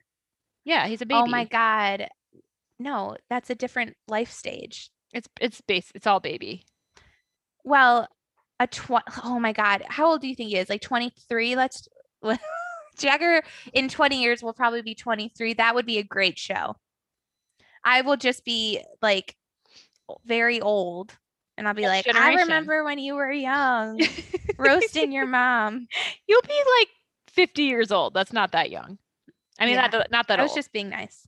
yeah, 0.63 0.85
he's 0.87 1.01
a 1.01 1.07
baby. 1.07 1.21
Oh 1.23 1.25
my 1.25 1.45
god. 1.45 2.07
no, 2.77 3.17
that's 3.31 3.49
a 3.49 3.55
different 3.55 3.95
life 4.07 4.31
stage. 4.31 4.91
It's 5.11 5.27
it's 5.41 5.59
base. 5.61 5.91
It's 5.95 6.05
all 6.05 6.19
baby. 6.19 6.65
Well, 7.63 8.07
a 8.59 8.67
tw- 8.67 9.23
oh 9.23 9.39
my 9.39 9.53
god, 9.53 9.83
how 9.87 10.07
old 10.07 10.21
do 10.21 10.27
you 10.27 10.35
think 10.35 10.49
he 10.49 10.57
is? 10.57 10.69
Like 10.69 10.81
23? 10.81 11.55
Let's 11.55 11.87
Jagger 12.97 13.41
in 13.73 13.87
20 13.89 14.21
years 14.21 14.43
will 14.43 14.53
probably 14.53 14.81
be 14.81 14.95
23. 14.95 15.53
That 15.53 15.75
would 15.75 15.85
be 15.85 15.97
a 15.99 16.03
great 16.03 16.37
show. 16.37 16.75
I 17.83 18.01
will 18.01 18.17
just 18.17 18.43
be 18.43 18.81
like 19.01 19.35
very 20.25 20.59
old 20.59 21.13
and 21.57 21.67
I'll 21.67 21.73
be 21.73 21.87
like, 21.87 22.05
generation. 22.05 22.39
I 22.39 22.41
remember 22.41 22.83
when 22.83 22.99
you 22.99 23.15
were 23.15 23.31
young, 23.31 23.99
roasting 24.57 25.11
your 25.11 25.25
mom. 25.25 25.87
You'll 26.27 26.41
be 26.41 26.61
like 26.79 26.87
50 27.33 27.63
years 27.63 27.91
old. 27.91 28.13
That's 28.13 28.33
not 28.33 28.51
that 28.51 28.69
young. 28.69 28.97
I 29.59 29.65
mean, 29.65 29.75
Yeah. 29.75 29.81
not 29.81 29.91
that 29.91 30.11
not 30.11 30.27
that 30.27 30.39
I 30.39 30.43
was 30.43 30.51
old. 30.51 30.57
just 30.57 30.71
being 30.73 30.89
nice. 30.89 31.25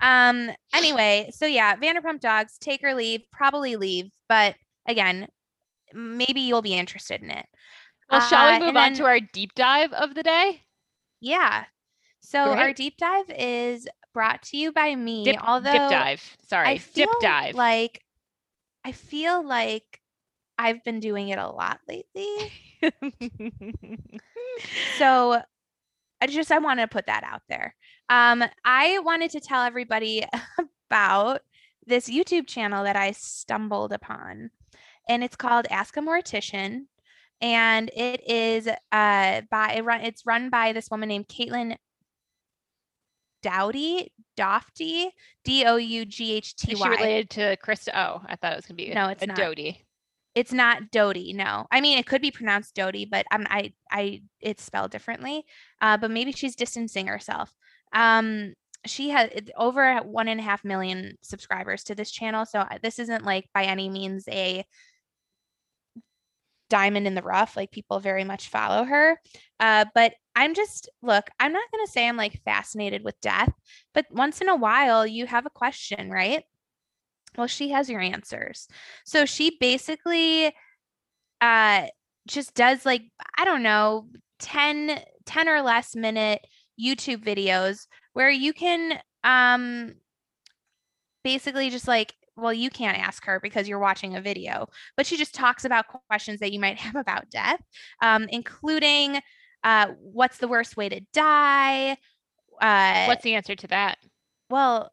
Um, 0.00 0.50
anyway, 0.72 1.30
so 1.32 1.44
yeah, 1.46 1.74
Vanderpump 1.76 2.20
Dogs, 2.20 2.56
take 2.58 2.84
or 2.84 2.94
leave, 2.94 3.22
probably 3.32 3.74
leave, 3.76 4.10
but 4.28 4.54
again, 4.86 5.26
maybe 5.94 6.40
you'll 6.40 6.62
be 6.62 6.74
interested 6.74 7.22
in 7.22 7.30
it. 7.30 7.46
well, 8.10 8.20
shall 8.20 8.46
Uh, 8.48 8.52
we 8.58 8.66
move 8.66 8.68
on 8.68 8.74
then- 8.74 8.94
to 8.94 9.04
our 9.04 9.20
deep 9.20 9.54
dive 9.54 9.92
of 9.92 10.14
the 10.14 10.22
day? 10.22 10.62
Yeah. 11.20 11.64
So 12.20 12.52
our 12.52 12.72
deep 12.72 12.96
dive 12.96 13.30
is 13.30 13.88
brought 14.12 14.42
to 14.44 14.56
you 14.56 14.72
by 14.72 14.94
me. 14.94 15.24
Dip, 15.24 15.36
although 15.46 15.72
dip 15.72 15.90
dive. 15.90 16.36
Sorry, 16.46 16.68
I 16.68 16.80
dip 16.94 17.08
dive. 17.20 17.54
like 17.54 18.02
I 18.84 18.92
feel 18.92 19.42
like 19.46 20.00
I've 20.58 20.82
been 20.84 21.00
doing 21.00 21.28
it 21.28 21.38
a 21.38 21.48
lot 21.48 21.80
lately. 21.88 22.52
So 24.98 25.40
I 26.20 26.26
just 26.26 26.50
I 26.50 26.58
wanted 26.58 26.82
to 26.82 26.88
put 26.88 27.06
that 27.06 27.22
out 27.24 27.42
there. 27.48 27.74
Um, 28.08 28.42
I 28.64 28.98
wanted 29.00 29.30
to 29.32 29.40
tell 29.40 29.62
everybody 29.62 30.24
about 30.90 31.42
this 31.86 32.08
YouTube 32.10 32.46
channel 32.46 32.84
that 32.84 32.96
I 32.96 33.12
stumbled 33.12 33.92
upon, 33.92 34.50
and 35.08 35.24
it's 35.24 35.36
called 35.36 35.66
Ask 35.70 35.96
a 35.96 36.00
Mortician, 36.00 36.82
and 37.40 37.90
it 37.96 38.28
is 38.28 38.68
uh 38.68 39.42
by 39.50 39.74
it 39.76 39.84
run 39.84 40.02
it's 40.02 40.26
run 40.26 40.50
by 40.50 40.72
this 40.72 40.90
woman 40.90 41.08
named 41.08 41.28
Caitlin 41.28 41.76
Doughty 43.42 44.12
Dofty 44.36 45.10
D 45.44 45.64
O 45.64 45.76
U 45.76 46.04
G 46.04 46.34
H 46.34 46.56
T 46.56 46.74
she 46.74 46.88
related 46.88 47.30
to 47.30 47.56
Krista? 47.64 47.90
Oh, 47.94 48.22
I 48.26 48.36
thought 48.36 48.52
it 48.52 48.56
was 48.56 48.66
gonna 48.66 48.76
be 48.76 48.90
No, 48.90 49.08
it's 49.08 49.22
a 49.22 49.26
not. 49.26 49.36
Dodie. 49.36 49.84
It's 50.34 50.52
not 50.52 50.90
Doty, 50.92 51.32
no. 51.32 51.66
I 51.70 51.80
mean, 51.80 51.98
it 51.98 52.06
could 52.06 52.22
be 52.22 52.30
pronounced 52.30 52.74
Doty, 52.76 53.06
but 53.06 53.26
I'm, 53.32 53.44
I, 53.50 53.72
I, 53.90 54.22
it's 54.40 54.62
spelled 54.62 54.92
differently. 54.92 55.44
Uh, 55.80 55.96
but 55.96 56.12
maybe 56.12 56.30
she's 56.30 56.54
distancing 56.54 57.08
herself. 57.08 57.52
Um, 57.92 58.54
she 58.86 59.08
has 59.10 59.30
over 59.56 59.96
one 59.98 60.28
and 60.28 60.38
a 60.38 60.42
half 60.44 60.64
million 60.64 61.16
subscribers 61.22 61.82
to 61.84 61.96
this 61.96 62.12
channel, 62.12 62.46
so 62.46 62.64
this 62.82 63.00
isn't 63.00 63.24
like 63.24 63.48
by 63.52 63.64
any 63.64 63.88
means 63.88 64.28
a 64.28 64.64
diamond 66.68 67.06
in 67.06 67.14
the 67.14 67.22
rough. 67.22 67.56
Like 67.56 67.70
people 67.70 68.00
very 68.00 68.24
much 68.24 68.48
follow 68.48 68.84
her. 68.84 69.18
Uh, 69.60 69.84
but 69.94 70.14
I'm 70.36 70.54
just 70.54 70.88
look. 71.02 71.28
I'm 71.40 71.52
not 71.52 71.70
gonna 71.72 71.86
say 71.86 72.08
I'm 72.08 72.16
like 72.16 72.40
fascinated 72.44 73.02
with 73.04 73.20
death, 73.20 73.52
but 73.94 74.06
once 74.10 74.40
in 74.40 74.48
a 74.48 74.56
while 74.56 75.06
you 75.06 75.26
have 75.26 75.46
a 75.46 75.50
question, 75.50 76.10
right? 76.10 76.44
Well, 77.36 77.46
she 77.46 77.70
has 77.70 77.90
your 77.90 78.00
answers. 78.00 78.68
So 79.04 79.26
she 79.26 79.56
basically 79.60 80.52
uh 81.40 81.86
just 82.26 82.54
does 82.54 82.84
like 82.84 83.02
I 83.38 83.44
don't 83.44 83.62
know 83.62 84.08
10 84.40 85.00
10 85.26 85.48
or 85.48 85.62
less 85.62 85.94
minute 85.94 86.40
YouTube 86.80 87.24
videos 87.24 87.86
where 88.12 88.30
you 88.30 88.52
can 88.52 89.00
um 89.24 89.94
basically 91.24 91.70
just 91.70 91.88
like 91.88 92.14
well 92.38 92.52
you 92.52 92.70
can't 92.70 92.98
ask 92.98 93.24
her 93.24 93.40
because 93.40 93.68
you're 93.68 93.78
watching 93.78 94.16
a 94.16 94.20
video 94.20 94.66
but 94.96 95.06
she 95.06 95.16
just 95.16 95.34
talks 95.34 95.64
about 95.64 95.86
questions 96.08 96.40
that 96.40 96.52
you 96.52 96.60
might 96.60 96.78
have 96.78 96.96
about 96.96 97.28
death 97.30 97.60
um 98.02 98.26
including 98.30 99.20
uh 99.64 99.88
what's 100.00 100.38
the 100.38 100.48
worst 100.48 100.76
way 100.76 100.88
to 100.88 101.00
die 101.12 101.96
uh 102.60 103.06
What's 103.06 103.24
the 103.24 103.34
answer 103.34 103.54
to 103.54 103.66
that? 103.68 103.98
well 104.50 104.92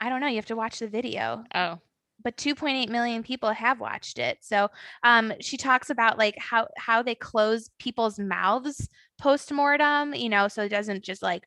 I 0.00 0.08
don't 0.08 0.20
know 0.20 0.28
you 0.28 0.36
have 0.36 0.46
to 0.46 0.56
watch 0.56 0.78
the 0.78 0.88
video 0.88 1.44
Oh, 1.54 1.78
but 2.22 2.36
2.8 2.36 2.88
million 2.88 3.22
people 3.22 3.50
have 3.50 3.80
watched 3.80 4.18
it. 4.18 4.38
So 4.40 4.68
um, 5.02 5.32
she 5.40 5.56
talks 5.56 5.90
about 5.90 6.18
like 6.18 6.36
how 6.38 6.68
how 6.76 7.02
they 7.02 7.14
close 7.14 7.70
people's 7.78 8.18
mouths 8.18 8.88
post 9.18 9.52
mortem, 9.52 10.14
you 10.14 10.28
know, 10.28 10.48
so 10.48 10.64
it 10.64 10.68
doesn't 10.68 11.04
just 11.04 11.22
like 11.22 11.44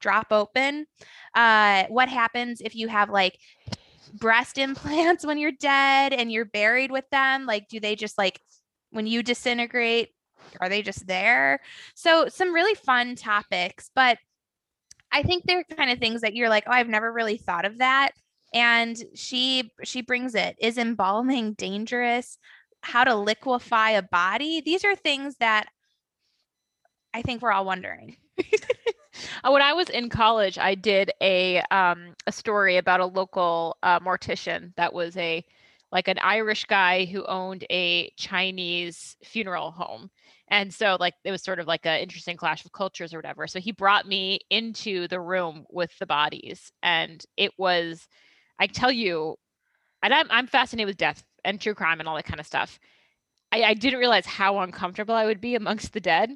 drop 0.00 0.28
open. 0.30 0.86
Uh, 1.34 1.84
what 1.88 2.08
happens 2.08 2.60
if 2.60 2.74
you 2.74 2.88
have 2.88 3.10
like 3.10 3.38
breast 4.08 4.58
implants 4.58 5.24
when 5.26 5.38
you're 5.38 5.52
dead 5.52 6.12
and 6.12 6.30
you're 6.32 6.44
buried 6.44 6.90
with 6.90 7.08
them? 7.10 7.46
Like, 7.46 7.68
do 7.68 7.80
they 7.80 7.96
just 7.96 8.18
like 8.18 8.40
when 8.90 9.06
you 9.06 9.22
disintegrate? 9.22 10.10
Are 10.60 10.68
they 10.68 10.82
just 10.82 11.06
there? 11.06 11.60
So 11.94 12.28
some 12.28 12.54
really 12.54 12.74
fun 12.74 13.16
topics, 13.16 13.90
but 13.94 14.18
I 15.12 15.22
think 15.22 15.44
they're 15.44 15.64
kind 15.64 15.90
of 15.90 15.98
things 15.98 16.22
that 16.22 16.34
you're 16.34 16.48
like, 16.48 16.64
oh, 16.66 16.72
I've 16.72 16.88
never 16.88 17.12
really 17.12 17.36
thought 17.36 17.64
of 17.64 17.78
that 17.78 18.12
and 18.54 19.02
she 19.14 19.70
she 19.84 20.00
brings 20.00 20.34
it 20.34 20.56
is 20.60 20.78
embalming 20.78 21.52
dangerous 21.54 22.38
how 22.82 23.04
to 23.04 23.14
liquefy 23.14 23.90
a 23.90 24.02
body 24.02 24.62
these 24.64 24.84
are 24.84 24.96
things 24.96 25.36
that 25.40 25.66
i 27.12 27.22
think 27.22 27.42
we're 27.42 27.52
all 27.52 27.64
wondering 27.64 28.16
when 29.44 29.62
I 29.62 29.72
was 29.72 29.88
in 29.88 30.08
college, 30.08 30.58
I 30.58 30.74
did 30.74 31.10
a 31.20 31.62
um 31.70 32.14
a 32.26 32.32
story 32.32 32.76
about 32.76 33.00
a 33.00 33.06
local 33.06 33.76
uh, 33.82 34.00
mortician 34.00 34.72
that 34.76 34.92
was 34.92 35.16
a 35.16 35.44
like 35.90 36.08
an 36.08 36.18
Irish 36.18 36.64
guy 36.66 37.06
who 37.06 37.24
owned 37.24 37.64
a 37.70 38.10
Chinese 38.16 39.16
funeral 39.24 39.70
home. 39.70 40.10
And 40.48 40.72
so 40.72 40.96
like 41.00 41.14
it 41.24 41.30
was 41.30 41.42
sort 41.42 41.60
of 41.60 41.66
like 41.66 41.86
an 41.86 42.00
interesting 42.00 42.36
clash 42.36 42.64
of 42.64 42.72
cultures 42.72 43.14
or 43.14 43.18
whatever. 43.18 43.46
So 43.46 43.60
he 43.60 43.72
brought 43.72 44.06
me 44.06 44.40
into 44.50 45.08
the 45.08 45.20
room 45.20 45.66
with 45.70 45.90
the 45.98 46.06
bodies 46.06 46.72
and 46.82 47.24
it 47.36 47.52
was 47.58 48.06
I 48.58 48.66
tell 48.66 48.92
you 48.92 49.36
and 50.02 50.12
I'm 50.14 50.26
I'm 50.30 50.46
fascinated 50.46 50.88
with 50.88 50.96
death 50.96 51.24
and 51.44 51.60
true 51.60 51.74
crime 51.74 52.00
and 52.00 52.08
all 52.08 52.16
that 52.16 52.24
kind 52.24 52.40
of 52.40 52.46
stuff. 52.46 52.78
I, 53.50 53.62
I 53.62 53.74
didn't 53.74 53.98
realize 53.98 54.26
how 54.26 54.58
uncomfortable 54.58 55.14
I 55.14 55.24
would 55.24 55.40
be 55.40 55.54
amongst 55.54 55.92
the 55.92 56.00
dead 56.00 56.30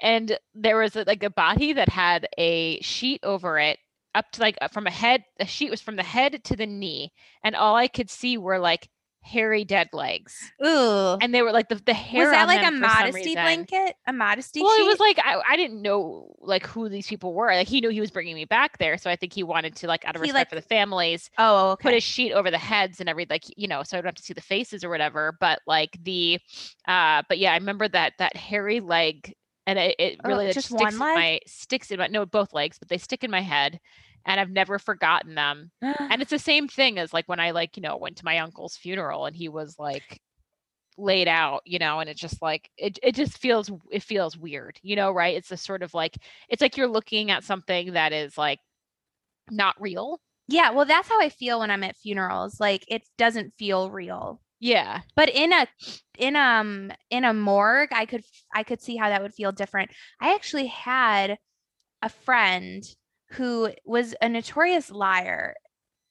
and 0.00 0.38
there 0.54 0.78
was 0.78 0.96
a, 0.96 1.04
like 1.06 1.22
a 1.22 1.30
body 1.30 1.72
that 1.72 1.88
had 1.88 2.28
a 2.38 2.80
sheet 2.80 3.20
over 3.22 3.58
it 3.58 3.78
up 4.14 4.30
to 4.32 4.40
like 4.40 4.56
uh, 4.60 4.68
from 4.68 4.86
a 4.86 4.90
head 4.90 5.24
the 5.38 5.46
sheet 5.46 5.70
was 5.70 5.80
from 5.80 5.96
the 5.96 6.02
head 6.02 6.42
to 6.44 6.56
the 6.56 6.66
knee 6.66 7.12
and 7.42 7.54
all 7.54 7.76
i 7.76 7.88
could 7.88 8.10
see 8.10 8.38
were 8.38 8.58
like 8.58 8.88
hairy 9.26 9.64
dead 9.64 9.88
legs. 9.92 10.52
Ooh. 10.64 11.18
And 11.20 11.34
they 11.34 11.42
were 11.42 11.52
like 11.52 11.68
the, 11.68 11.82
the 11.84 11.92
hair 11.92 12.28
was 12.28 12.30
that 12.30 12.46
like 12.46 12.64
a 12.64 12.70
modesty 12.70 13.34
blanket? 13.34 13.96
A 14.06 14.12
modesty 14.12 14.62
well 14.62 14.74
sheet 14.76 14.84
it 14.84 14.86
was 14.86 15.00
like 15.00 15.18
I, 15.18 15.42
I 15.48 15.56
didn't 15.56 15.82
know 15.82 16.32
like 16.40 16.64
who 16.66 16.88
these 16.88 17.08
people 17.08 17.34
were. 17.34 17.48
Like 17.48 17.66
he 17.66 17.80
knew 17.80 17.90
he 17.90 18.00
was 18.00 18.12
bringing 18.12 18.36
me 18.36 18.44
back 18.44 18.78
there 18.78 18.96
so 18.98 19.10
i 19.10 19.16
think 19.16 19.32
he 19.32 19.42
wanted 19.42 19.74
to 19.76 19.88
like 19.88 20.04
out 20.04 20.14
of 20.14 20.22
He, 20.22 20.28
respect 20.28 20.38
like- 20.38 20.48
for 20.50 20.54
the 20.54 20.68
families 20.74 21.28
oh 21.38 21.72
okay. 21.72 21.82
put 21.82 21.94
a 21.94 22.00
sheet 22.00 22.32
over 22.32 22.50
the 22.50 22.58
heads 22.58 23.00
and 23.00 23.08
every 23.08 23.26
like 23.28 23.44
you 23.56 23.66
know, 23.66 23.82
so 23.82 23.98
I 23.98 24.00
don't 24.00 24.08
have 24.08 24.14
to 24.14 24.22
see 24.22 24.34
the 24.34 24.40
faces 24.40 24.84
or 24.84 24.90
whatever. 24.90 25.36
But 25.40 25.60
like 25.66 25.98
the, 26.02 26.38
uh, 26.86 27.22
but 27.28 27.38
yeah, 27.38 27.52
I 27.52 27.56
remember 27.56 27.88
that 27.88 28.12
that 28.18 28.36
hairy 28.36 28.80
leg, 28.80 29.34
and 29.66 29.78
it, 29.78 29.96
it 29.98 30.20
Oh, 30.24 30.38
really 30.38 30.48
just 30.48 30.70
sticks 30.70 31.00
in 31.00 31.10
my 31.12 31.40
sticks 31.46 31.90
in 31.90 31.98
my 31.98 32.06
no 32.08 32.26
both 32.26 32.52
legs, 32.52 32.78
but 32.78 32.88
they 32.88 32.98
stick 32.98 33.24
in 33.24 33.30
my 33.30 33.40
head, 33.42 33.80
and 34.24 34.40
I've 34.40 34.50
never 34.50 34.78
forgotten 34.78 35.34
them. 35.34 35.72
And 36.10 36.22
it's 36.22 36.30
the 36.32 36.38
same 36.38 36.68
thing 36.68 36.98
as 36.98 37.12
like 37.12 37.26
when 37.28 37.40
I 37.40 37.50
like 37.52 37.76
you 37.76 37.82
know 37.82 37.96
went 37.96 38.16
to 38.18 38.24
my 38.24 38.38
uncle's 38.38 38.76
funeral 38.76 39.26
and 39.26 39.36
he 39.36 39.48
was 39.48 39.78
like 39.78 40.20
laid 40.98 41.28
out 41.28 41.62
you 41.66 41.78
know 41.78 42.00
and 42.00 42.10
it 42.10 42.16
just 42.16 42.42
like 42.42 42.70
it, 42.78 42.98
it 43.02 43.14
just 43.14 43.38
feels 43.38 43.70
it 43.90 44.02
feels 44.02 44.36
weird 44.38 44.78
you 44.82 44.96
know 44.96 45.12
right? 45.12 45.36
It's 45.36 45.52
a 45.52 45.56
sort 45.58 45.82
of 45.82 45.94
like 45.94 46.16
it's 46.48 46.62
like 46.62 46.76
you're 46.76 46.88
looking 46.88 47.30
at 47.30 47.44
something 47.44 47.94
that 47.94 48.12
is 48.12 48.38
like 48.38 48.60
not 49.50 49.80
real. 49.80 50.20
Yeah 50.48 50.70
well 50.70 50.84
that's 50.84 51.08
how 51.08 51.20
i 51.20 51.28
feel 51.28 51.60
when 51.60 51.70
i'm 51.70 51.82
at 51.82 51.96
funerals 51.96 52.60
like 52.60 52.84
it 52.88 53.02
doesn't 53.18 53.54
feel 53.58 53.90
real 53.90 54.40
yeah. 54.60 55.00
But 55.14 55.28
in 55.30 55.52
a 55.52 55.66
in 56.18 56.36
um 56.36 56.90
in 57.10 57.24
a 57.24 57.34
morgue 57.34 57.90
i 57.92 58.06
could 58.06 58.24
i 58.54 58.62
could 58.62 58.80
see 58.80 58.96
how 58.96 59.08
that 59.08 59.22
would 59.22 59.34
feel 59.34 59.52
different. 59.52 59.90
I 60.20 60.34
actually 60.34 60.66
had 60.66 61.38
a 62.02 62.08
friend 62.08 62.84
who 63.30 63.70
was 63.84 64.14
a 64.20 64.28
notorious 64.28 64.90
liar 64.90 65.54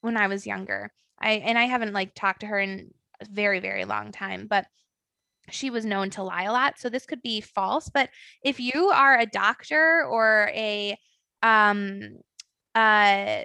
when 0.02 0.18
i 0.18 0.28
was 0.28 0.46
younger. 0.48 0.92
I 1.20 1.32
and 1.34 1.58
i 1.58 1.66
haven't 1.66 1.94
like 1.94 2.14
talked 2.16 2.42
to 2.42 2.48
her 2.48 2.60
in 2.60 2.92
a 3.22 3.26
very 3.32 3.60
very 3.60 3.86
long 3.86 4.12
time 4.12 4.48
but 4.48 4.66
she 5.50 5.70
was 5.70 5.86
known 5.86 6.10
to 6.12 6.24
lie 6.24 6.44
a 6.44 6.52
lot 6.52 6.78
so 6.80 6.90
this 6.90 7.06
could 7.06 7.22
be 7.22 7.40
false 7.42 7.90
but 7.90 8.10
if 8.44 8.60
you 8.60 8.90
are 8.90 9.18
a 9.18 9.26
doctor 9.26 10.04
or 10.06 10.50
a 10.54 10.98
um 11.44 12.18
uh 12.76 13.44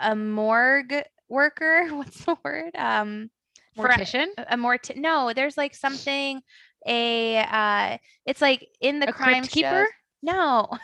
a 0.00 0.16
morgue 0.16 1.04
worker 1.28 1.86
what's 1.90 2.24
the 2.24 2.36
word? 2.44 2.74
Um 2.76 3.30
for- 3.76 3.88
mortician 3.88 4.26
a 4.48 4.56
more 4.56 4.78
no 4.96 5.32
there's 5.34 5.56
like 5.56 5.74
something 5.74 6.40
a 6.86 7.38
uh 7.38 7.96
it's 8.26 8.40
like 8.40 8.68
in 8.80 9.00
the 9.00 9.08
a 9.08 9.12
crime 9.12 9.44
keeper 9.44 9.86
no 10.22 10.68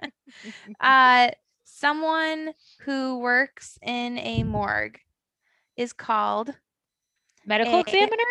uh 0.80 1.28
someone 1.64 2.52
who 2.80 3.18
works 3.18 3.78
in 3.82 4.18
a 4.18 4.42
morgue 4.42 4.98
is 5.76 5.92
called 5.92 6.54
Medical 7.44 7.76
A- 7.76 7.80
examiner? 7.80 8.22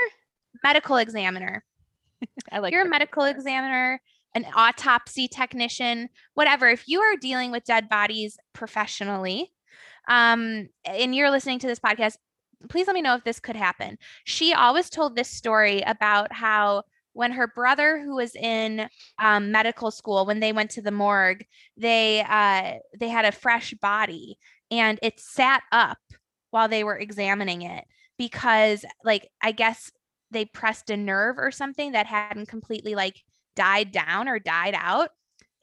medical 0.63 0.97
examiner. 0.97 1.63
I 2.51 2.59
like 2.59 2.73
you're 2.73 2.85
a 2.85 2.89
medical 2.89 3.23
examiner, 3.23 4.01
an 4.33 4.45
autopsy 4.55 5.27
technician, 5.27 6.09
whatever. 6.33 6.67
If 6.67 6.87
you 6.87 7.01
are 7.01 7.15
dealing 7.15 7.51
with 7.51 7.63
dead 7.63 7.87
bodies 7.87 8.37
professionally, 8.53 9.51
um, 10.07 10.69
and 10.85 11.15
you're 11.15 11.31
listening 11.31 11.59
to 11.59 11.67
this 11.67 11.79
podcast, 11.79 12.17
please 12.69 12.87
let 12.87 12.93
me 12.93 13.01
know 13.01 13.15
if 13.15 13.23
this 13.23 13.39
could 13.39 13.55
happen. 13.55 13.97
She 14.23 14.53
always 14.53 14.89
told 14.89 15.15
this 15.15 15.29
story 15.29 15.81
about 15.81 16.31
how 16.31 16.83
when 17.13 17.31
her 17.31 17.47
brother, 17.47 18.01
who 18.01 18.15
was 18.15 18.35
in 18.35 18.89
um, 19.19 19.51
medical 19.51 19.89
school, 19.89 20.25
when 20.25 20.41
they 20.41 20.51
went 20.51 20.71
to 20.71 20.81
the 20.81 20.91
morgue, 20.91 21.45
they 21.77 22.25
uh, 22.27 22.73
they 22.99 23.09
had 23.09 23.25
a 23.25 23.31
fresh 23.31 23.73
body 23.75 24.37
and 24.69 24.99
it 25.01 25.19
sat 25.19 25.63
up 25.71 25.99
while 26.51 26.67
they 26.67 26.83
were 26.83 26.97
examining 26.97 27.61
it 27.61 27.85
because, 28.17 28.83
like, 29.03 29.29
I 29.41 29.51
guess 29.51 29.91
they 30.31 30.45
pressed 30.45 30.89
a 30.89 30.97
nerve 30.97 31.37
or 31.37 31.51
something 31.51 31.93
that 31.93 32.07
hadn't 32.07 32.47
completely 32.47 32.95
like 32.95 33.23
died 33.55 33.91
down 33.91 34.27
or 34.27 34.39
died 34.39 34.75
out 34.77 35.09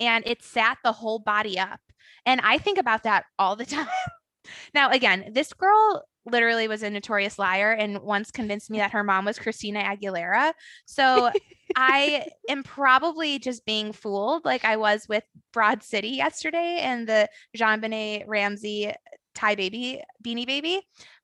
and 0.01 0.27
it 0.27 0.43
sat 0.43 0.79
the 0.83 0.93
whole 0.93 1.19
body 1.19 1.59
up 1.59 1.81
and 2.25 2.41
i 2.43 2.59
think 2.59 2.79
about 2.79 3.03
that 3.03 3.25
all 3.39 3.55
the 3.55 3.67
time 3.77 3.87
now 4.75 4.91
again 4.91 5.31
this 5.33 5.53
girl 5.53 6.05
literally 6.25 6.69
was 6.69 6.83
a 6.83 6.91
notorious 6.91 7.39
liar 7.39 7.73
and 7.73 7.99
once 8.01 8.31
convinced 8.31 8.71
me 8.71 8.79
that 8.79 8.93
her 8.93 9.03
mom 9.03 9.25
was 9.25 9.39
christina 9.39 9.81
aguilera 9.81 10.53
so 10.87 11.31
i 11.75 12.25
am 12.49 12.63
probably 12.63 13.39
just 13.39 13.65
being 13.67 13.93
fooled 13.93 14.45
like 14.45 14.65
i 14.65 14.77
was 14.77 15.07
with 15.09 15.25
broad 15.53 15.83
city 15.83 16.11
yesterday 16.11 16.79
and 16.81 17.09
the 17.09 17.29
jonbenet 17.57 18.25
ramsey 18.29 18.93
tie 19.35 19.55
baby 19.55 20.01
beanie 20.25 20.47
baby 20.47 20.81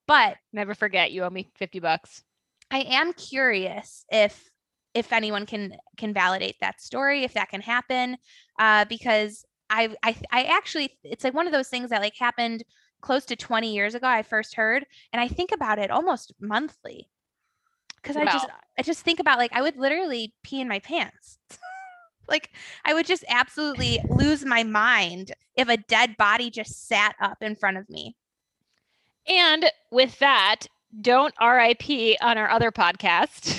but 0.08 0.38
Never 0.52 0.74
forget, 0.74 1.12
you 1.12 1.22
owe 1.22 1.30
me 1.30 1.52
50 1.56 1.78
bucks. 1.78 2.24
I 2.70 2.80
am 2.80 3.12
curious 3.12 4.04
if 4.10 4.50
if 4.94 5.12
anyone 5.12 5.46
can 5.46 5.76
can 5.98 6.12
validate 6.12 6.56
that 6.60 6.80
story, 6.80 7.22
if 7.22 7.34
that 7.34 7.50
can 7.50 7.60
happen, 7.60 8.16
uh, 8.58 8.86
because 8.86 9.44
I 9.70 9.94
I 10.02 10.16
I 10.32 10.44
actually 10.44 10.98
it's 11.04 11.24
like 11.24 11.34
one 11.34 11.46
of 11.46 11.52
those 11.52 11.68
things 11.68 11.90
that 11.90 12.00
like 12.00 12.16
happened 12.18 12.64
close 13.00 13.24
to 13.26 13.36
20 13.36 13.72
years 13.72 13.94
ago. 13.94 14.06
I 14.06 14.22
first 14.22 14.54
heard, 14.54 14.86
and 15.12 15.20
I 15.20 15.28
think 15.28 15.52
about 15.52 15.78
it 15.78 15.90
almost 15.90 16.32
monthly 16.40 17.08
because 18.02 18.16
I 18.16 18.24
just 18.24 18.48
I 18.78 18.82
just 18.82 19.00
think 19.02 19.20
about 19.20 19.38
like 19.38 19.52
I 19.52 19.62
would 19.62 19.76
literally 19.76 20.32
pee 20.42 20.60
in 20.60 20.68
my 20.68 20.78
pants. 20.78 21.38
like 22.28 22.50
I 22.84 22.94
would 22.94 23.06
just 23.06 23.24
absolutely 23.28 24.00
lose 24.08 24.44
my 24.44 24.62
mind 24.62 25.32
if 25.56 25.68
a 25.68 25.76
dead 25.76 26.16
body 26.16 26.50
just 26.50 26.88
sat 26.88 27.14
up 27.20 27.38
in 27.42 27.56
front 27.56 27.76
of 27.76 27.88
me. 27.88 28.16
And 29.26 29.70
with 29.90 30.18
that, 30.20 30.66
don't 31.00 31.34
RIP 31.40 32.16
on 32.22 32.38
our 32.38 32.48
other 32.48 32.72
podcast, 32.72 33.57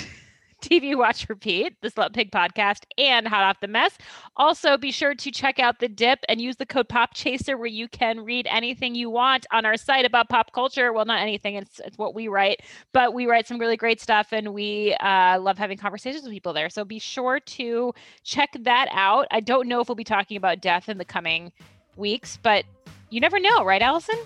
TV 0.62 0.96
Watch 0.96 1.28
Repeat, 1.28 1.80
the 1.80 1.90
Slut 1.90 2.12
Pig 2.12 2.30
podcast, 2.30 2.84
and 2.98 3.26
Hot 3.26 3.42
Off 3.42 3.60
the 3.60 3.68
Mess. 3.68 3.96
Also, 4.36 4.76
be 4.76 4.90
sure 4.90 5.14
to 5.14 5.30
check 5.30 5.58
out 5.58 5.80
The 5.80 5.88
Dip 5.88 6.20
and 6.28 6.40
use 6.40 6.56
the 6.56 6.66
code 6.66 6.88
Pop 6.88 7.14
Chaser 7.14 7.56
where 7.56 7.66
you 7.66 7.88
can 7.88 8.20
read 8.20 8.46
anything 8.50 8.94
you 8.94 9.10
want 9.10 9.46
on 9.52 9.64
our 9.64 9.76
site 9.76 10.04
about 10.04 10.28
pop 10.28 10.52
culture. 10.52 10.92
Well, 10.92 11.04
not 11.04 11.20
anything, 11.20 11.54
it's, 11.56 11.80
it's 11.80 11.98
what 11.98 12.14
we 12.14 12.28
write, 12.28 12.60
but 12.92 13.14
we 13.14 13.26
write 13.26 13.46
some 13.46 13.58
really 13.58 13.76
great 13.76 14.00
stuff 14.00 14.28
and 14.32 14.52
we 14.54 14.94
uh, 15.00 15.38
love 15.40 15.58
having 15.58 15.78
conversations 15.78 16.24
with 16.24 16.32
people 16.32 16.52
there. 16.52 16.70
So 16.70 16.84
be 16.84 16.98
sure 16.98 17.40
to 17.40 17.92
check 18.24 18.50
that 18.60 18.88
out. 18.92 19.26
I 19.30 19.40
don't 19.40 19.68
know 19.68 19.80
if 19.80 19.88
we'll 19.88 19.96
be 19.96 20.04
talking 20.04 20.36
about 20.36 20.60
death 20.60 20.88
in 20.88 20.98
the 20.98 21.04
coming 21.04 21.52
weeks, 21.96 22.38
but 22.42 22.64
you 23.10 23.20
never 23.20 23.40
know, 23.40 23.64
right, 23.64 23.82
Allison? 23.82 24.18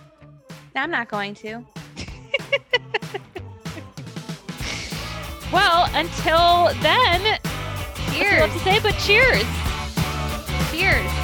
I'm 0.77 0.91
not 0.91 1.09
going 1.09 1.35
to. 1.37 1.65
Well, 5.53 5.89
until 5.95 6.73
then, 6.83 7.23
that's 7.23 7.49
what 8.09 8.13
Cheers. 8.15 8.53
to 8.53 8.59
say, 8.61 8.81
but 8.81 8.95
cheers. 8.99 9.45
Cheers. 10.71 11.24